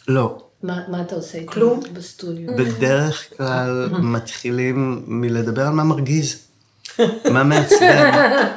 [0.07, 0.43] לא.
[0.63, 1.81] מה, מה אתה עושה איתם כלום?
[1.93, 2.55] בסטודיו?
[2.55, 6.48] בדרך כלל מתחילים מלדבר על מה מרגיז.
[7.31, 8.47] מה מעצבן?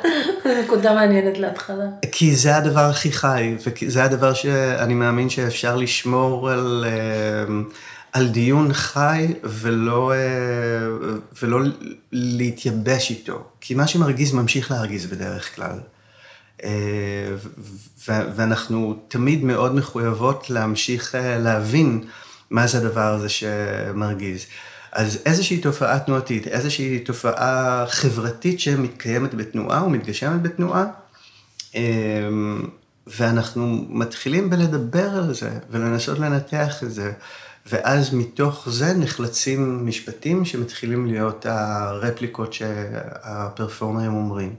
[0.64, 1.85] נקודה מעניינת להתחלה.
[2.12, 7.55] כי זה הדבר הכי חי, וזה הדבר שאני מאמין שאפשר לשמור על, אה,
[8.12, 10.18] על דיון חי ולא, אה,
[11.42, 11.61] ולא
[12.12, 13.44] להתייבש איתו.
[13.61, 15.78] כי מה שמרגיז ממשיך להרגיז בדרך כלל.
[16.64, 17.28] אה,
[18.09, 22.05] ואנחנו תמיד מאוד מחויבות להמשיך להבין
[22.50, 24.46] מה זה הדבר הזה שמרגיז.
[24.92, 30.85] אז איזושהי תופעה תנועתית, איזושהי תופעה חברתית שמתקיימת בתנועה ומתגשמת בתנועה,
[31.74, 32.62] אמ,
[33.07, 37.12] ואנחנו מתחילים בלדבר על זה ולנסות לנתח את זה,
[37.66, 44.55] ואז מתוך זה נחלצים משפטים שמתחילים להיות הרפליקות שהפרפורמרים אומרים.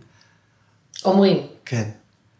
[1.05, 1.37] אומרים?
[1.65, 1.89] כן.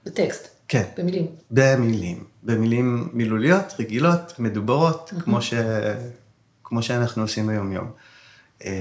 [0.05, 0.47] בטקסט?
[0.67, 0.83] כן.
[0.97, 1.25] במילים?
[1.51, 2.23] במילים.
[2.43, 5.21] במילים מילוליות, רגילות, מדוברות, mm-hmm.
[5.21, 5.53] כמו ש...
[6.73, 7.91] כמו שאנחנו עושים ביום-יום.
[8.65, 8.71] אמ,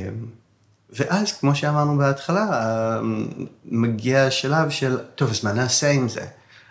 [0.90, 3.00] ואז, כמו שאמרנו בהתחלה,
[3.64, 6.24] מגיע השלב של, טוב, אז מה נעשה עם זה?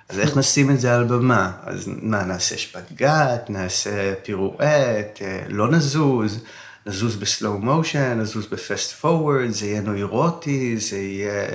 [0.09, 1.51] אז איך נשים את זה על במה?
[1.63, 6.43] אז מה, נעשה שפגאט, נעשה פירואט, אה, לא נזוז,
[6.85, 11.47] נזוז בסלואו מושן, נזוז בפסט פורוורד, זה יהיה נוירוטי, זה יהיה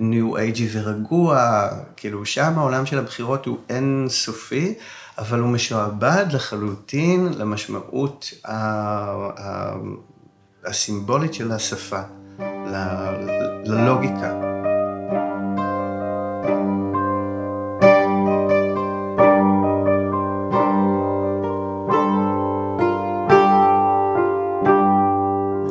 [0.00, 4.74] ניו אייג'י ורגוע, כאילו שם העולם של הבחירות הוא אינסופי.
[5.18, 8.30] אבל הוא משועבד לחלוטין למשמעות
[10.64, 12.00] הסימבולית של השפה,
[13.64, 14.40] ללוגיקה.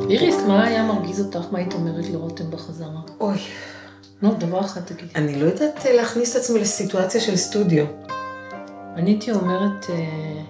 [0.10, 1.46] איריס, מה היה מרגיז אותך?
[1.52, 3.02] מה היית אומרת לרותם בחזרה?
[3.20, 3.38] אוי.
[4.22, 5.12] נו, דבר אחד תגידי.
[5.16, 7.86] אני לא יודעת להכניס את עצמי לסיטואציה של סטודיו.
[8.96, 10.41] אני הייתי אומרת, אה,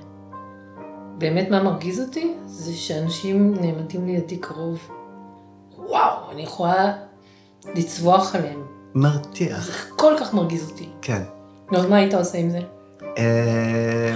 [1.18, 2.34] באמת מה מרגיז אותי?
[2.46, 4.80] זה שאנשים נעמדים לידי קרוב.
[5.78, 6.94] וואו, אני יכולה
[7.76, 8.64] לצווח עליהם.
[8.96, 9.60] מרתיע.
[9.60, 10.90] זה כל כך מרגיז אותי.
[11.02, 11.22] כן.
[11.72, 12.60] נו, אז מה היית עושה עם זה?
[13.18, 14.16] אה,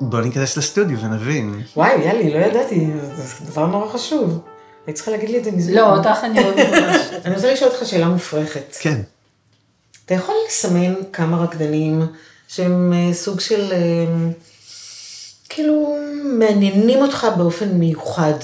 [0.00, 1.62] בוא ניכנס לסטודיו ונבין.
[1.76, 4.40] וואי, יאללה, לא ידעתי, זה דבר נורא חשוב.
[4.86, 5.74] היית צריכה להגיד לי את זה מזמן.
[5.74, 7.06] לא, אותך אני אוהבת ממש.
[7.24, 8.76] אני רוצה לשאול אותך שאלה מופרכת.
[8.80, 9.00] כן.
[10.04, 12.02] אתה יכול לסמן כמה רקדנים
[12.52, 14.32] שהם אה, סוג של, אה,
[15.48, 15.96] כאילו,
[16.38, 18.34] מעניינים אותך באופן מיוחד?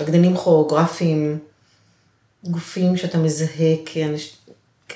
[0.00, 1.38] רקדנים כוריאוגרפיים,
[2.44, 4.36] גופים שאתה מזהה כאנש...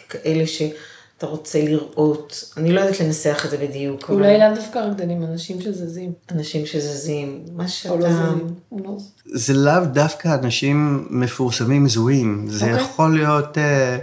[0.09, 2.53] כאלה שאתה רוצה לראות.
[2.57, 4.11] אני לא יודעת לנסח את זה בדיוק.
[4.11, 6.13] אבל אולי לאו דווקא רקדנים, אנשים שזזים.
[6.31, 7.95] אנשים שזזים, מה שאתה...
[7.95, 8.55] או לא זזים.
[8.73, 8.97] לא.
[9.25, 12.81] זה לאו דווקא אנשים מפורסמים זוהים, זה אוקיי.
[12.81, 13.99] יכול להיות אה,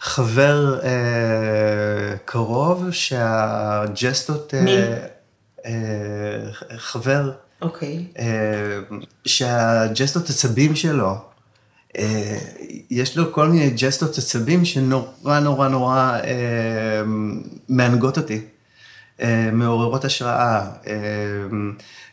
[0.00, 4.54] חבר אה, קרוב שהג'סטות...
[4.54, 4.76] אה, מי?
[5.66, 7.32] אה, חבר
[7.62, 8.04] אוקיי.
[8.18, 8.78] אה,
[9.24, 11.16] שהג'סטות עצבים שלו,
[11.98, 12.38] אה,
[12.90, 17.02] יש לו כל מיני ג'סטות עצבים שנורא נורא נורא אה,
[17.68, 18.40] מענגות אותי,
[19.20, 20.60] אה, מעוררות השראה.
[20.86, 20.94] אה,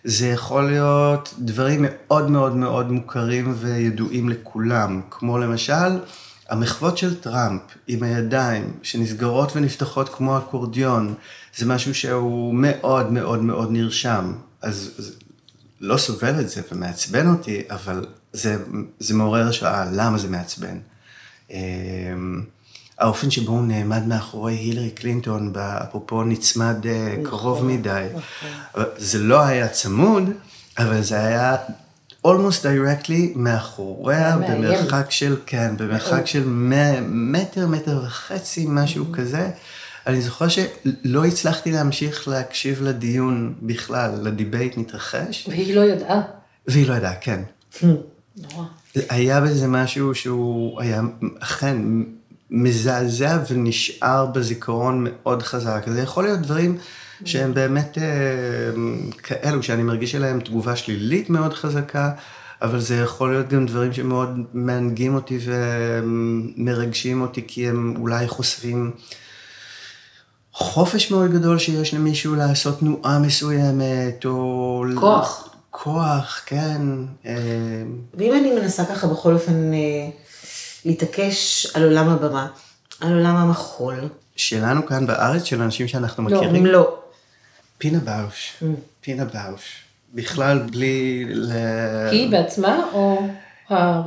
[0.03, 5.99] זה יכול להיות דברים מאוד מאוד מאוד מוכרים וידועים לכולם, כמו למשל
[6.49, 11.13] המחוות של טראמפ עם הידיים שנסגרות ונפתחות כמו אקורדיון,
[11.57, 14.33] זה משהו שהוא מאוד מאוד מאוד נרשם.
[14.61, 15.11] אז אז
[15.81, 18.57] לא סובל את זה ומעצבן אותי, אבל זה,
[18.99, 20.77] זה מעורר השראה, למה זה מעצבן?
[21.51, 22.41] אמ,
[22.97, 28.07] האופן שבו הוא נעמד מאחורי הילרי קלינטון, אפרופו נצמד אה, קרוב מדי.
[28.75, 30.23] אבל זה לא היה צמוד,
[30.77, 31.55] אבל זה היה
[32.25, 34.37] almost directly מאחוריה.
[34.37, 36.43] במרחק של, כן, במרחק של
[37.07, 39.49] מטר, מטר וחצי, משהו כזה.
[40.07, 46.21] אני זוכר שלא הצלחתי להמשיך להקשיב לדיון בכלל, לדיבייט מתרחש, והיא לא ידעה.
[46.67, 47.41] והיא לא ידעה, כן.
[47.81, 48.65] נורא.
[49.09, 51.01] היה בזה משהו שהוא היה
[51.39, 51.77] אכן
[52.51, 55.83] מזעזע ונשאר בזיכרון מאוד חזק.
[55.87, 56.77] זה יכול להיות דברים
[57.25, 58.03] שהם באמת אה,
[59.23, 62.11] כאלו, שאני מרגיש עליהם תגובה שלילית מאוד חזקה,
[62.61, 68.91] אבל זה יכול להיות גם דברים שמאוד מענגים אותי ומרגשים אותי, כי הם אולי חושפים
[70.53, 74.83] חופש מאוד גדול שיש למישהו לעשות תנועה מסוימת, או...
[74.95, 75.49] כוח.
[75.71, 76.81] כוח, כן.
[77.25, 77.33] אה,
[78.13, 80.09] ואם אני מנסה ככה בכל אופן אה,
[80.85, 82.47] להתעקש על עולם הבמה,
[83.01, 83.95] על עולם המחול,
[84.35, 86.65] שלנו כאן בארץ, של אנשים שאנחנו לא, מכירים.
[86.65, 86.97] לא.
[87.77, 88.63] פינה באוש,
[89.01, 89.81] פינה באוש.
[90.13, 91.51] בכלל בלי ל...
[92.11, 93.27] היא בעצמה או
[93.69, 94.01] ה- ה-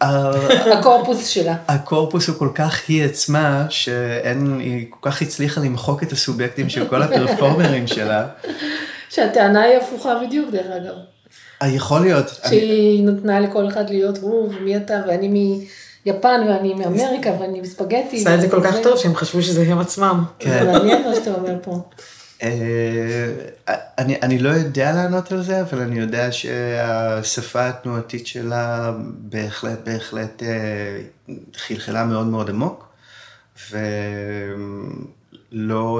[0.00, 1.56] ה- הקורפוס שלה?
[1.68, 6.88] הקורפוס הוא כל כך היא עצמה, שאין, היא כל כך הצליחה למחוק את הסובייקטים של
[6.88, 8.26] כל הפרפורמרים שלה.
[9.10, 10.94] שהטענה היא הפוכה בדיוק דרך אגב.
[11.62, 12.40] אה, יכול להיות.
[12.44, 15.28] אני- שהיא נתנה לכל אחד להיות הוא ומי אתה ואני
[16.06, 18.16] מיפן ואני מאמריקה ואני מספגטי.
[18.16, 20.24] עשה את זה כל כך טוב שהם חשבו שזה הם עצמם.
[20.28, 20.66] זה כן.
[20.72, 21.78] מעניין מה שאתה אומר פה.
[22.46, 29.78] אה, אני, אני לא יודע לענות על זה, אבל אני יודע שהשפה התנועתית שלה בהחלט,
[29.84, 31.00] בהחלט אה,
[31.56, 32.88] חלחלה מאוד מאוד עמוק,
[33.70, 34.92] ולא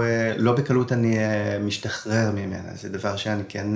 [0.03, 1.18] אה, לא בקלות אני
[1.61, 3.66] משתחרר ממנה, זה דבר שאני כן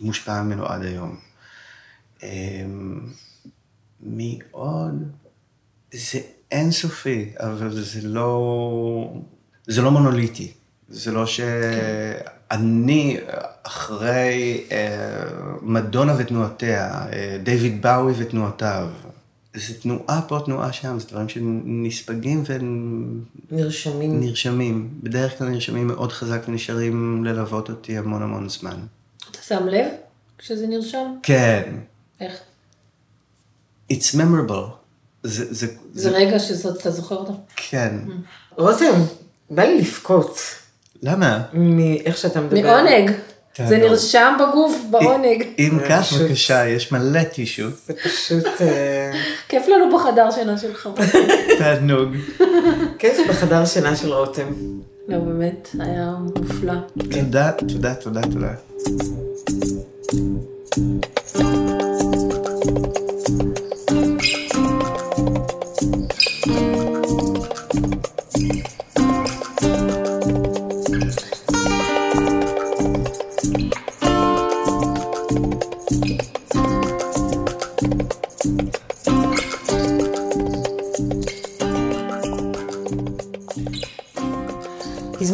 [0.00, 1.16] מושפע ממנו עד היום.
[4.00, 5.12] מי עוד?
[5.92, 6.20] זה
[6.50, 9.22] אינסופי, אבל זה לא,
[9.66, 10.52] זה לא מונוליטי.
[10.88, 13.16] זה לא שאני
[13.62, 15.24] אחרי אה,
[15.62, 18.88] מדונה ותנועותיה, אה, דיוויד באוי ותנועותיו.
[19.54, 22.44] זה תנועה פה, תנועה שם, זה דברים שנספגים
[23.50, 24.10] נרשמים.
[24.10, 24.88] ונרשמים.
[25.02, 28.76] בדרך כלל נרשמים מאוד חזק ונשארים ללוות אותי המון המון זמן.
[29.30, 29.86] אתה שם לב
[30.38, 31.14] כשזה נרשם?
[31.22, 31.74] כן,
[32.20, 32.40] איך?
[33.92, 34.78] it's memorable.
[35.22, 37.40] זה, זה, זה רגע שזאת, אתה זוכר אותו?
[37.56, 37.96] כן.
[38.56, 39.00] רותם,
[39.50, 40.38] בא לי לבכות
[41.02, 41.42] למה?
[41.52, 42.62] מאיך שאתה מדבר.
[42.62, 43.10] מעונג.
[43.52, 43.70] תענוג.
[43.74, 45.44] זה נרשם בגוף בעונג.
[45.58, 47.68] אם כך, בבקשה, יש מלא טישו.
[47.86, 49.12] זה פשוט אה,
[49.48, 50.88] כיף לנו בחדר שינה שלך.
[51.58, 52.08] תענוג.
[52.98, 54.48] כיף בחדר שינה של רותם.
[55.08, 56.72] לא, באמת, היה מופלא.
[57.10, 58.52] תודה, תודה, תודה, תודה.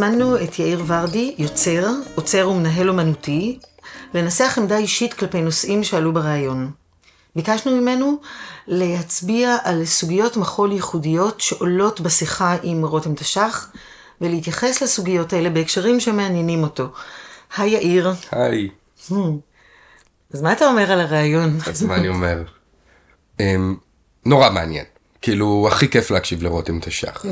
[0.07, 3.59] הזמנו את יאיר ורדי, יוצר, עוצר ומנהל אומנותי,
[4.14, 6.70] לנסח עמדה אישית כלפי נושאים שעלו בריאיון.
[7.36, 8.20] ביקשנו ממנו
[8.66, 13.72] להצביע על סוגיות מחול ייחודיות שעולות בשיחה עם רותם תש"ח,
[14.20, 16.88] ולהתייחס לסוגיות האלה בהקשרים שמעניינים אותו.
[17.57, 18.12] היי יאיר.
[18.30, 18.68] היי.
[20.34, 21.59] אז מה אתה אומר על הריאיון?
[21.66, 22.42] אז מה אני אומר?
[23.40, 23.76] אמ,
[24.26, 24.84] נורא מעניין.
[25.22, 27.24] כאילו, הכי כיף להקשיב לרותם תש"ח.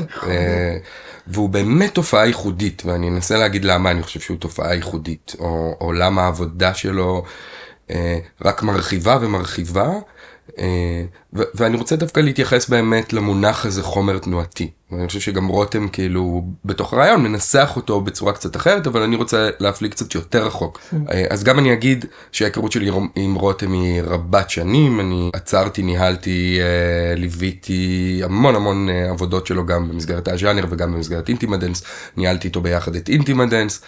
[1.27, 5.93] והוא באמת תופעה ייחודית, ואני אנסה להגיד למה אני חושב שהוא תופעה ייחודית, או, או
[5.93, 7.23] למה העבודה שלו
[7.91, 9.89] אה, רק מרחיבה ומרחיבה,
[11.33, 14.69] ואני רוצה דווקא להתייחס באמת למונח הזה חומר תנועתי.
[14.91, 19.49] ואני חושב שגם רותם כאילו בתוך הרעיון מנסח אותו בצורה קצת אחרת, אבל אני רוצה
[19.59, 20.79] להפליג קצת יותר רחוק.
[21.11, 26.59] אה, אז גם אני אגיד שההיכרות שלי עם רותם היא רבת שנים, אני עצרתי, ניהלתי,
[26.61, 31.83] אה, ליוויתי המון המון עבודות שלו גם במסגרת הז'אנר וגם במסגרת אינטימדנס,
[32.17, 33.81] ניהלתי איתו ביחד את אינטימדנס.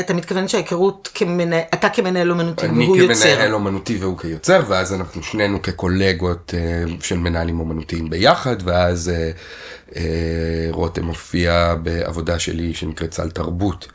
[0.00, 1.56] אתה מתכוון שההיכרות, כמנה...
[1.74, 3.24] אתה כמנהל אומנותי והוא יוצר.
[3.24, 9.10] אני כמנהל אומנותי והוא כיוצר, ואז אנחנו שנינו כקולגות uh, של מנהלים אומנותיים ביחד, ואז
[9.10, 9.96] uh, uh,
[10.70, 13.88] רותם מופיע בעבודה שלי שנקראת סל תרבות,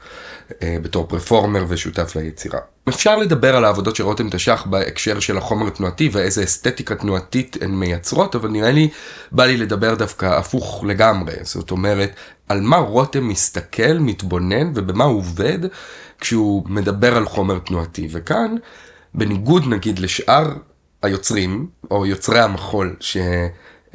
[0.64, 2.60] בתור פרפורמר ושותף ליצירה.
[2.90, 7.72] אפשר לדבר על העבודות של רותם תש"ח בהקשר של החומר התנועתי ואיזה אסתטיקה תנועתית הן
[7.72, 8.90] מייצרות, אבל נראה לי,
[9.32, 11.34] בא לי לדבר דווקא הפוך לגמרי.
[11.42, 12.12] זאת אומרת,
[12.50, 15.60] על מה רותם מסתכל, מתבונן ובמה הוא עובד
[16.20, 18.08] כשהוא מדבר על חומר תנועתי.
[18.12, 18.56] וכאן,
[19.14, 20.54] בניגוד נגיד לשאר
[21.02, 22.96] היוצרים, או יוצרי המחול,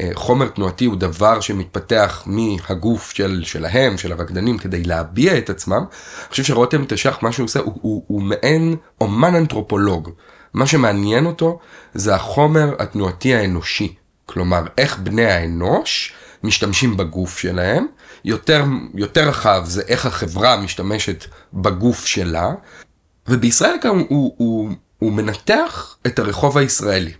[0.01, 5.85] שחומר תנועתי הוא דבר שמתפתח מהגוף של, שלהם, של הרקדנים, כדי להביע את עצמם,
[6.19, 10.11] אני חושב שרותם תש"ח, מה שהוא עושה, הוא, הוא, הוא מעין אומן אנתרופולוג.
[10.55, 11.59] מה שמעניין אותו
[11.95, 13.95] זה החומר התנועתי האנושי.
[14.27, 16.15] כלומר, איך בני האנוש
[16.45, 17.87] משתמשים בגוף שלהם,
[18.25, 18.65] יותר,
[18.95, 21.25] יותר רחב זה איך החברה משתמשת
[21.55, 22.53] בגוף שלה,
[23.29, 27.13] ובישראל גם הוא, הוא, הוא מנתח את הרחוב הישראלי.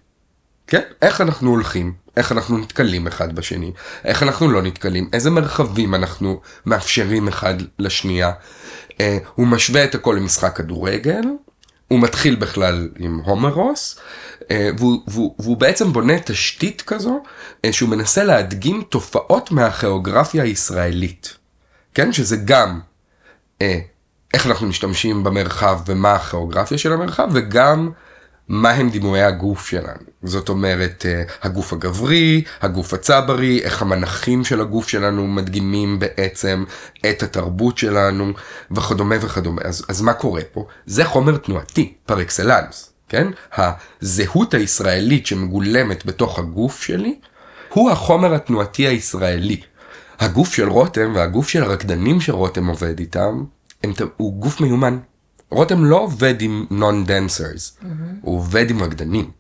[0.67, 0.83] כן?
[1.03, 3.73] איך אנחנו הולכים, איך אנחנו נתקלים אחד בשני,
[4.05, 8.33] איך אנחנו לא נתקלים, איזה מרחבים אנחנו מאפשרים אחד לשנייה.
[9.01, 11.23] אה, הוא משווה את הכל למשחק כדורגל,
[11.89, 13.99] הוא מתחיל בכלל עם הומרוס,
[14.51, 17.23] אה, והוא, והוא, והוא בעצם בונה תשתית כזו,
[17.65, 21.37] אה, שהוא מנסה להדגים תופעות מהכיאוגרפיה הישראלית.
[21.95, 22.13] כן?
[22.13, 22.81] שזה גם
[23.63, 23.79] אה,
[24.35, 27.91] איך אנחנו משתמשים במרחב ומה הכיאוגרפיה של המרחב, וגם
[28.53, 30.05] מה הם דימויי הגוף שלנו.
[30.23, 31.07] זאת אומרת,
[31.43, 36.65] הגוף הגברי, הגוף הצברי, איך המנחים של הגוף שלנו מדגימים בעצם
[37.11, 38.33] את התרבות שלנו,
[38.71, 39.63] וכדומה וכדומה.
[39.65, 40.67] אז, אז מה קורה פה?
[40.87, 42.93] זה חומר תנועתי, פר אקסלנס.
[43.09, 43.29] כן?
[43.53, 47.19] הזהות הישראלית שמגולמת בתוך הגוף שלי,
[47.69, 49.61] הוא החומר התנועתי הישראלי.
[50.21, 53.45] הגוף של רותם והגוף של הרקדנים שרותם עובד איתם,
[53.83, 54.99] הם, הוא גוף מיומן.
[55.53, 57.87] רותם לא עובד עם non-dancers, mm-hmm.
[58.23, 59.31] הוא עובד עם רקדנים.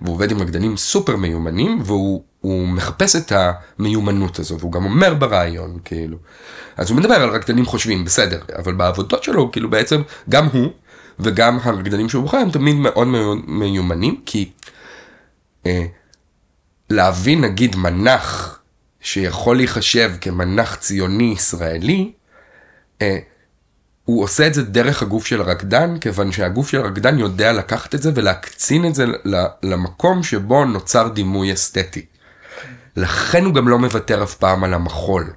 [0.00, 2.22] והוא עובד עם רקדנים סופר מיומנים, והוא
[2.68, 6.18] מחפש את המיומנות הזו, והוא גם אומר ברעיון, כאילו.
[6.76, 10.70] אז הוא מדבר על רקדנים חושבים, בסדר, אבל בעבודות שלו, כאילו בעצם, גם הוא,
[11.20, 13.08] וגם הרקדנים שהוא בוחר הם תמיד מאוד
[13.46, 14.50] מיומנים, כי
[15.66, 15.86] אה,
[16.90, 18.58] להבין נגיד מנח
[19.00, 22.12] שיכול להיחשב כמנח ציוני ישראלי,
[23.02, 23.18] אה,
[24.06, 28.02] הוא עושה את זה דרך הגוף של הרקדן, כיוון שהגוף של הרקדן יודע לקחת את
[28.02, 29.06] זה ולהקצין את זה
[29.62, 32.06] למקום שבו נוצר דימוי אסתטי.
[32.96, 35.32] לכן הוא גם לא מוותר אף פעם על המחול.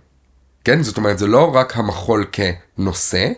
[0.63, 0.83] כן?
[0.83, 3.29] זאת אומרת, זה לא רק המחול כנושא,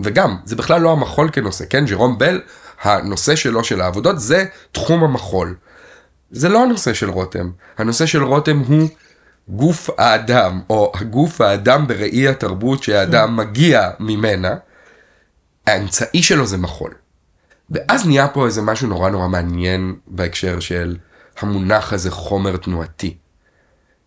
[0.00, 1.84] וגם, זה בכלל לא המחול כנושא, כן?
[1.84, 2.40] ג'רום בל,
[2.82, 5.54] הנושא שלו של העבודות זה תחום המחול.
[6.30, 7.50] זה לא הנושא של רותם.
[7.78, 8.88] הנושא של רותם הוא
[9.48, 14.54] גוף האדם, או הגוף האדם בראי התרבות שהאדם מגיע ממנה.
[15.66, 16.94] האמצעי שלו זה מחול.
[17.70, 20.96] ואז נהיה פה איזה משהו נורא נורא מעניין בהקשר של
[21.38, 23.16] המונח הזה חומר תנועתי.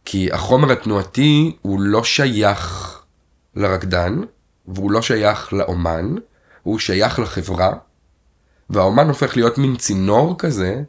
[0.06, 2.98] כי החומר התנועתי הוא לא שייך
[3.56, 4.22] לרקדן,
[4.68, 6.16] והוא לא שייך לאומן,
[6.64, 7.74] הוא שייך לחברה,
[8.70, 10.82] והאומן הופך להיות מין צינור כזה,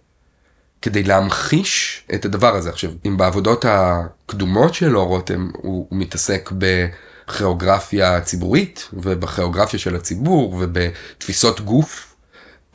[0.83, 2.71] כדי להמחיש את הדבר הזה.
[2.71, 6.53] עכשיו, אם בעבודות הקדומות שלו, רותם, הוא, הוא מתעסק
[7.29, 12.17] בכיאוגרפיה ציבורית, ובכיאוגרפיה של הציבור, ובתפיסות גוף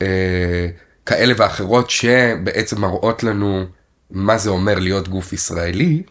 [0.02, 0.66] אה,
[1.06, 3.64] כאלה ואחרות, שבעצם מראות לנו
[4.10, 6.02] מה זה אומר להיות גוף ישראלי,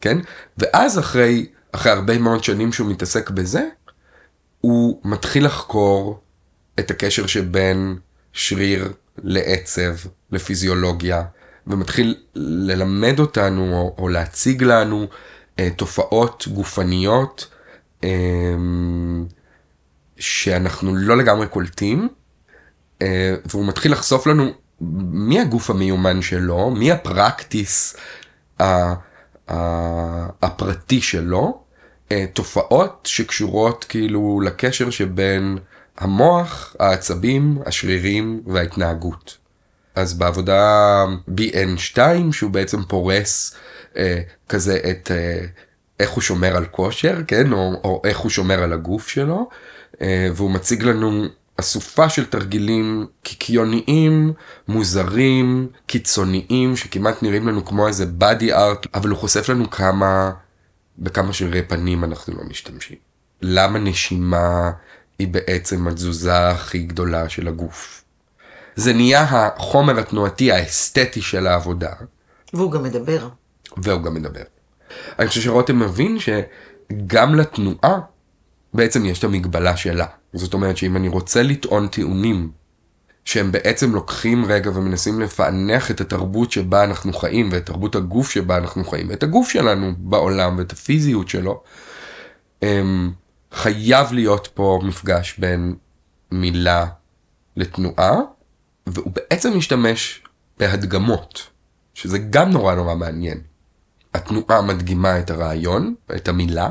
[0.00, 0.18] כן?
[0.58, 3.62] ואז אחרי, אחרי הרבה מאוד שנים שהוא מתעסק בזה,
[4.60, 6.20] הוא מתחיל לחקור
[6.78, 7.98] את הקשר שבין
[8.32, 8.92] שריר
[9.22, 9.94] לעצב,
[10.32, 11.22] לפיזיולוגיה,
[11.66, 15.06] ומתחיל ללמד אותנו או, או להציג לנו
[15.58, 17.46] אה, תופעות גופניות
[18.04, 19.26] אמ,
[20.18, 22.08] שאנחנו לא לגמרי קולטים,
[23.02, 24.50] אה, והוא מתחיל לחשוף לנו
[25.10, 27.96] מי הגוף המיומן שלו, מי הפרקטיס
[28.60, 28.94] ה-
[29.50, 31.62] ה- הפרטי שלו,
[32.12, 35.58] אה, תופעות שקשורות כאילו לקשר שבין
[35.98, 39.38] המוח, העצבים, השרירים וההתנהגות.
[39.94, 41.98] אז בעבודה BN2
[42.32, 43.54] שהוא בעצם פורס
[43.96, 45.46] אה, כזה את אה,
[46.00, 49.48] איך הוא שומר על כושר, כן, או, או איך הוא שומר על הגוף שלו,
[50.00, 51.24] אה, והוא מציג לנו
[51.60, 54.32] אסופה של תרגילים קיקיוניים,
[54.68, 60.30] מוזרים, קיצוניים, שכמעט נראים לנו כמו איזה בדי ארט, אבל הוא חושף לנו כמה,
[60.98, 62.96] בכמה שרירי פנים אנחנו לא משתמשים.
[63.42, 64.70] למה נשימה
[65.18, 68.04] היא בעצם התזוזה הכי גדולה של הגוף.
[68.76, 71.92] זה נהיה החומר התנועתי האסתטי של העבודה,
[72.52, 73.28] והוא גם מדבר.
[73.76, 74.42] והוא גם מדבר.
[75.18, 77.98] אני חושב שרותם מבין שגם לתנועה
[78.74, 80.06] בעצם יש את המגבלה שלה.
[80.32, 82.50] זאת אומרת שאם אני רוצה לטעון טיעונים
[83.24, 88.56] שהם בעצם לוקחים רגע ומנסים לפענח את התרבות שבה אנחנו חיים ואת תרבות הגוף שבה
[88.56, 91.62] אנחנו חיים, את הגוף שלנו בעולם ואת הפיזיות שלו,
[92.62, 93.12] הם,
[93.54, 95.74] חייב להיות פה מפגש בין
[96.30, 96.86] מילה
[97.56, 98.20] לתנועה,
[98.86, 100.22] והוא בעצם משתמש
[100.58, 101.50] בהדגמות,
[101.94, 103.40] שזה גם נורא נורא מעניין.
[104.14, 106.70] התנועה מדגימה את הרעיון, את המילה,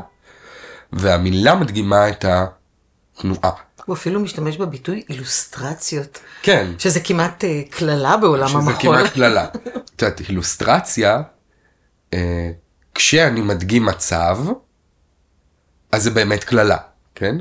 [0.94, 3.52] והמילה מדגימה את התנועה.
[3.86, 6.20] הוא אפילו משתמש בביטוי אילוסטרציות.
[6.42, 6.72] כן.
[6.80, 8.76] שזה כמעט אה, קללה בעולם שזה המחול.
[8.98, 9.46] כמעט קללה.
[9.96, 11.22] את יודעת, אילוסטרציה,
[12.14, 12.52] אה,
[12.96, 14.38] כשאני מדגים מצב,
[15.94, 16.78] אז זה באמת קללה,
[17.16, 17.36] כן?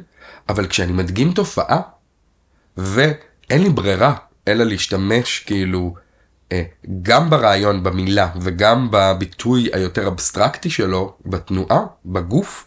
[0.48, 1.80] אבל כשאני מדגים תופעה,
[2.76, 4.14] ואין לי ברירה
[4.48, 5.94] אלא להשתמש כאילו
[6.53, 6.62] אה,
[7.03, 12.66] גם ברעיון, במילה, וגם בביטוי היותר אבסטרקטי שלו, בתנועה, בגוף,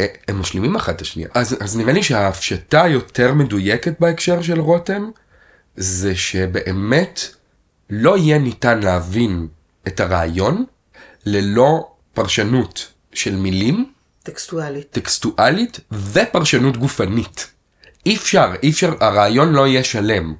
[0.00, 1.28] אה, הם משלימים אחת את השנייה.
[1.34, 5.10] אז, אז נראה לי שההפשטה היותר מדויקת בהקשר של רותם,
[5.76, 7.20] זה שבאמת
[7.90, 9.48] לא יהיה ניתן להבין
[9.86, 10.64] את הרעיון
[11.26, 13.92] ללא פרשנות של מילים,
[14.30, 14.90] טקסטואלית.
[14.90, 17.50] טקסטואלית ופרשנות גופנית.
[18.06, 20.34] אי אפשר, אי אפשר, הרעיון לא יהיה שלם,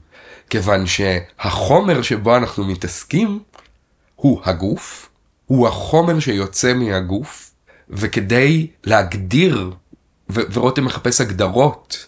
[0.50, 3.42] כיוון שהחומר שבו אנחנו מתעסקים
[4.14, 5.08] הוא הגוף,
[5.46, 7.50] הוא החומר שיוצא מהגוף,
[7.90, 9.70] וכדי להגדיר,
[10.30, 12.06] ו- ורותם מחפש הגדרות,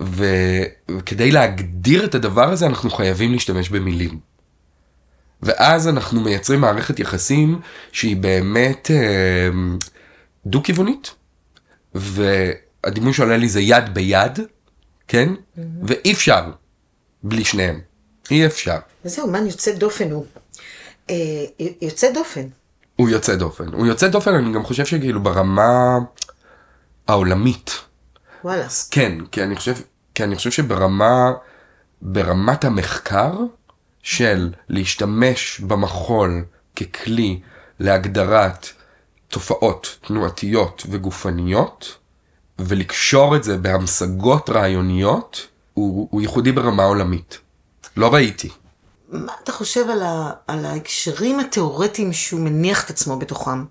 [0.00, 0.64] ו-
[0.98, 4.18] וכדי להגדיר את הדבר הזה אנחנו חייבים להשתמש במילים.
[5.42, 7.60] ואז אנחנו מייצרים מערכת יחסים
[7.92, 9.48] שהיא באמת אה,
[10.46, 11.14] דו-כיוונית,
[11.94, 14.38] והדימוי שעולה לי זה יד ביד,
[15.08, 15.28] כן?
[15.82, 16.50] ואי אפשר
[17.22, 17.80] בלי שניהם.
[18.30, 18.78] אי אפשר.
[19.04, 20.26] איזה אומן יוצא דופן הוא.
[21.10, 21.44] אה,
[21.82, 22.46] יוצא דופן.
[22.96, 23.68] הוא יוצא דופן.
[23.72, 25.98] הוא יוצא דופן, אני גם חושב שכאילו ברמה
[27.08, 27.70] העולמית.
[28.44, 28.66] וואלה.
[28.90, 29.74] כן, כי אני חושב,
[30.14, 31.32] כי אני חושב שברמה,
[32.02, 33.32] ברמת המחקר
[34.02, 36.44] של להשתמש במחול
[36.76, 37.40] ככלי
[37.80, 38.68] להגדרת
[39.28, 41.98] תופעות תנועתיות וגופניות,
[42.58, 47.38] ולקשור את זה בהמשגות רעיוניות, הוא, הוא ייחודי ברמה עולמית.
[47.96, 48.48] לא ראיתי.
[49.08, 53.64] מה אתה חושב על, ה, על ההקשרים התיאורטיים שהוא מניח את עצמו בתוכם?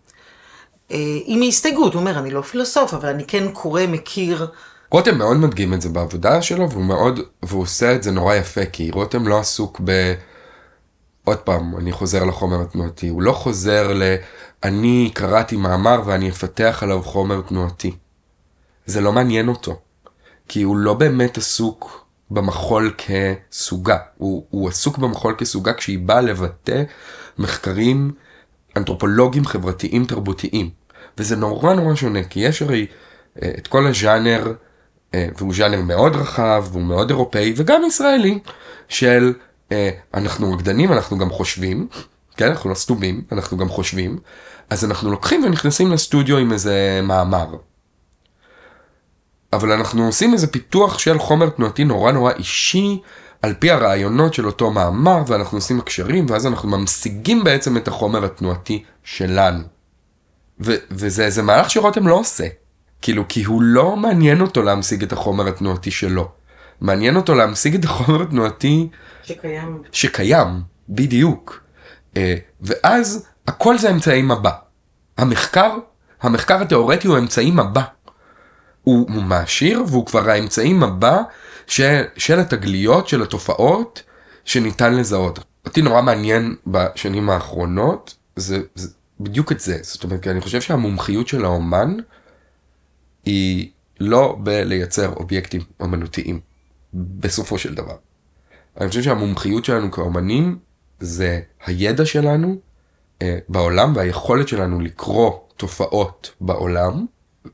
[0.91, 4.47] אה, עם ההסתייגות, הוא אומר, אני לא פילוסוף, אבל אני כן קורא, מכיר.
[4.91, 8.66] רותם מאוד מדגים את זה בעבודה שלו, והוא מאוד, והוא עושה את זה נורא יפה,
[8.66, 10.14] כי רותם לא עסוק ב...
[11.26, 14.03] עוד פעם, אני חוזר לחומר התנועתי, הוא לא חוזר ל...
[14.63, 17.91] אני קראתי מאמר ואני אפתח עליו חומר תנועתי.
[18.86, 19.80] זה לא מעניין אותו,
[20.47, 26.84] כי הוא לא באמת עסוק במחול כסוגה, הוא, הוא עסוק במחול כסוגה כשהיא באה לבטא
[27.38, 28.11] מחקרים
[28.78, 30.69] אנתרופולוגיים חברתיים תרבותיים.
[31.17, 32.88] וזה נורא נורא שונה, כי יש הרי
[33.43, 34.53] אה, את כל הז'אנר,
[35.13, 38.39] אה, והוא ז'אנר מאוד רחב, והוא מאוד אירופאי, וגם ישראלי,
[38.88, 39.34] של
[40.13, 41.88] אנחנו רקדנים, אנחנו גם חושבים,
[42.38, 44.20] כן, אנחנו לא סתומים, אנחנו גם חושבים,
[44.70, 47.55] אז אנחנו לוקחים ונכנסים לסטודיו עם איזה מאמר.
[49.53, 53.01] אבל אנחנו עושים איזה פיתוח של חומר תנועתי נורא נורא אישי,
[53.41, 58.26] על פי הרעיונות של אותו מאמר, ואנחנו עושים הקשרים, ואז אנחנו ממשיגים בעצם את החומר
[58.26, 59.63] התנועתי שלנו.
[60.59, 62.47] ו- וזה איזה מהלך שרותם לא עושה.
[63.01, 66.32] כאילו, כי הוא לא מעניין אותו להמשיג את החומר התנועתי שלו.
[66.82, 68.88] מעניין אותו להמשיג את החומר התנועתי
[69.23, 69.82] שקיים.
[69.91, 70.47] שקיים,
[70.89, 71.63] בדיוק.
[72.17, 74.51] אה, ואז הכל זה אמצעי מבע.
[75.17, 75.78] המחקר,
[76.21, 77.84] המחקר התיאורטי הוא אמצעי מבע.
[78.84, 81.21] הוא, מעשיר והוא כבר האמצעי מבע
[81.67, 84.03] של, של התגליות, של התופעות
[84.45, 85.39] שניתן לזהות.
[85.65, 89.78] אותי נורא מעניין בשנים האחרונות, זה, זה בדיוק את זה.
[89.82, 91.97] זאת אומרת, אני חושב שהמומחיות של האומן
[93.26, 93.69] היא
[93.99, 96.39] לא בלייצר אובייקטים אומנותיים,
[96.96, 97.96] בסופו של דבר.
[98.82, 100.58] אני חושב שהמומחיות שלנו כאומנים
[101.00, 102.56] זה הידע שלנו
[103.22, 107.06] אה, בעולם והיכולת שלנו לקרוא תופעות בעולם,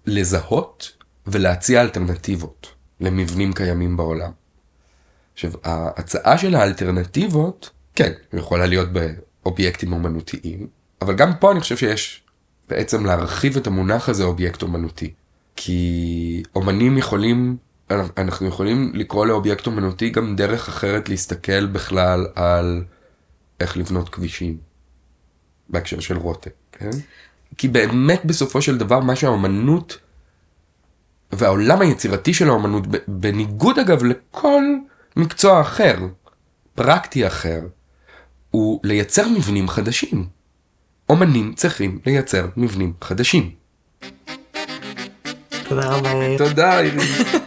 [0.06, 0.92] לזהות
[1.28, 4.32] ולהציע אלטרנטיבות למבנים קיימים בעולם.
[5.34, 10.68] עכשיו, ההצעה של האלטרנטיבות, כן, יכולה להיות באובייקטים אומנותיים,
[11.02, 12.24] אבל גם פה אני חושב שיש
[12.70, 15.14] בעצם להרחיב את המונח הזה אובייקט אומנותי.
[15.56, 17.58] כי אומנים יכולים,
[18.18, 22.84] אנחנו יכולים לקרוא לאובייקט אומנותי גם דרך אחרת להסתכל בכלל על
[23.60, 24.58] איך לבנות כבישים.
[25.70, 26.90] בהקשר של רוטה, כן?
[27.58, 29.98] כי באמת בסופו של דבר מה שהאומנות
[31.32, 34.64] והעולם היצירתי של האומנות, בניגוד אגב לכל
[35.16, 35.98] מקצוע אחר,
[36.76, 37.62] פרקטי אחר,
[38.52, 40.28] הוא לייצר מבנים חדשים.
[41.10, 43.52] אומנים צריכים לייצר מבנים חדשים.
[45.70, 46.38] תודה רבה.
[46.38, 46.98] תודה, אירי.
[46.98, 47.41] איריס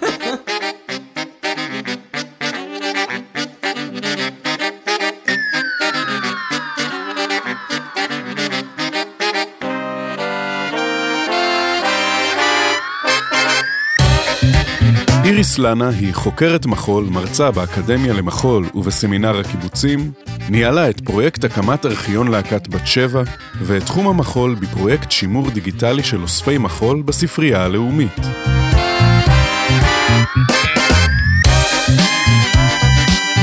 [15.58, 20.12] לנה היא חוקרת מחול, מרצה באקדמיה למחול ובסמינר הקיבוצים,
[20.48, 23.22] ניהלה את פרויקט הקמת ארכיון להקת בת שבע,
[23.62, 28.20] ואת תחום המחול בפרויקט שימור דיגיטלי של אוספי מחול בספרייה הלאומית.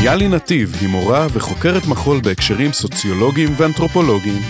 [0.04, 4.42] יאלי נתיב היא מורה וחוקרת מחול בהקשרים סוציולוגיים ואנתרופולוגיים.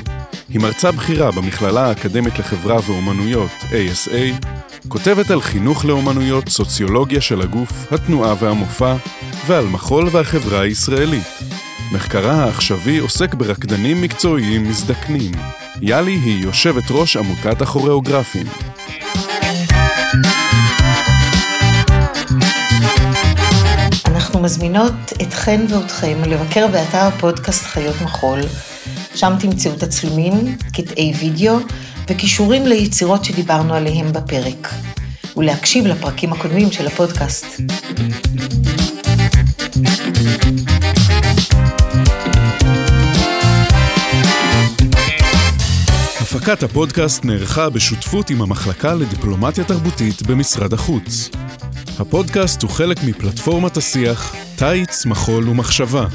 [0.50, 4.46] היא מרצה בכירה במכללה האקדמית לחברה ואומנויות, ASA,
[4.92, 8.96] כותבת על חינוך לאומנויות, סוציולוגיה של הגוף, התנועה והמופע,
[9.48, 11.24] ועל מחול והחברה הישראלית.
[11.92, 15.32] מחקרה העכשווי עוסק ברקדנים מקצועיים מזדקנים.
[15.82, 18.46] יאלי היא יושבת ראש עמותת הכוריאוגרפים.
[24.06, 28.40] אנחנו מזמינות אתכן ואתכם לבקר באתר הפודקאסט חיות מחול,
[29.16, 31.60] שם תמצאו תצלומים, קטעי וידאו
[32.12, 34.74] וכישורים ליצירות שדיברנו עליהם בפרק,
[35.38, 37.46] ולהקשיב לפרקים הקודמים של הפודקאסט.
[46.22, 51.30] הפקת הפודקאסט נערכה בשותפות עם המחלקה לדיפלומטיה תרבותית במשרד החוץ.
[52.00, 56.06] הפודקאסט הוא חלק מפלטפורמת השיח "תיץ, מחול ומחשבה",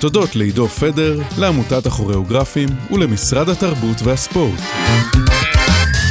[0.00, 4.60] תודות לעידו פדר, לעמותת הכוריאוגרפים ולמשרד התרבות והספורט.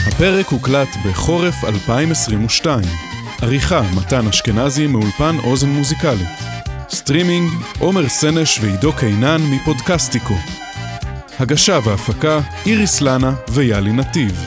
[0.07, 2.79] הפרק הוקלט בחורף 2022.
[3.41, 6.27] עריכה מתן אשכנזי מאולפן אוזן מוזיקלית.
[6.89, 10.35] סטרימינג עומר סנש ועידו קינן מפודקסטיקו.
[11.39, 14.45] הגשה והפקה איריס לנה ויעלי נתיב.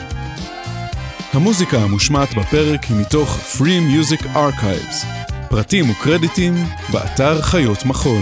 [1.33, 5.05] המוזיקה המושמעת בפרק היא מתוך Free Music Archives.
[5.49, 6.55] פרטים וקרדיטים
[6.91, 8.21] באתר חיות מחול.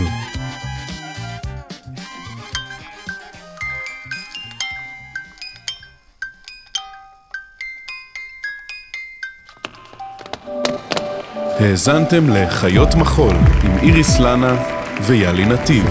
[11.61, 14.55] האזנתם לחיות מחול עם איריס לנה
[15.01, 15.85] ויאלי נתיב.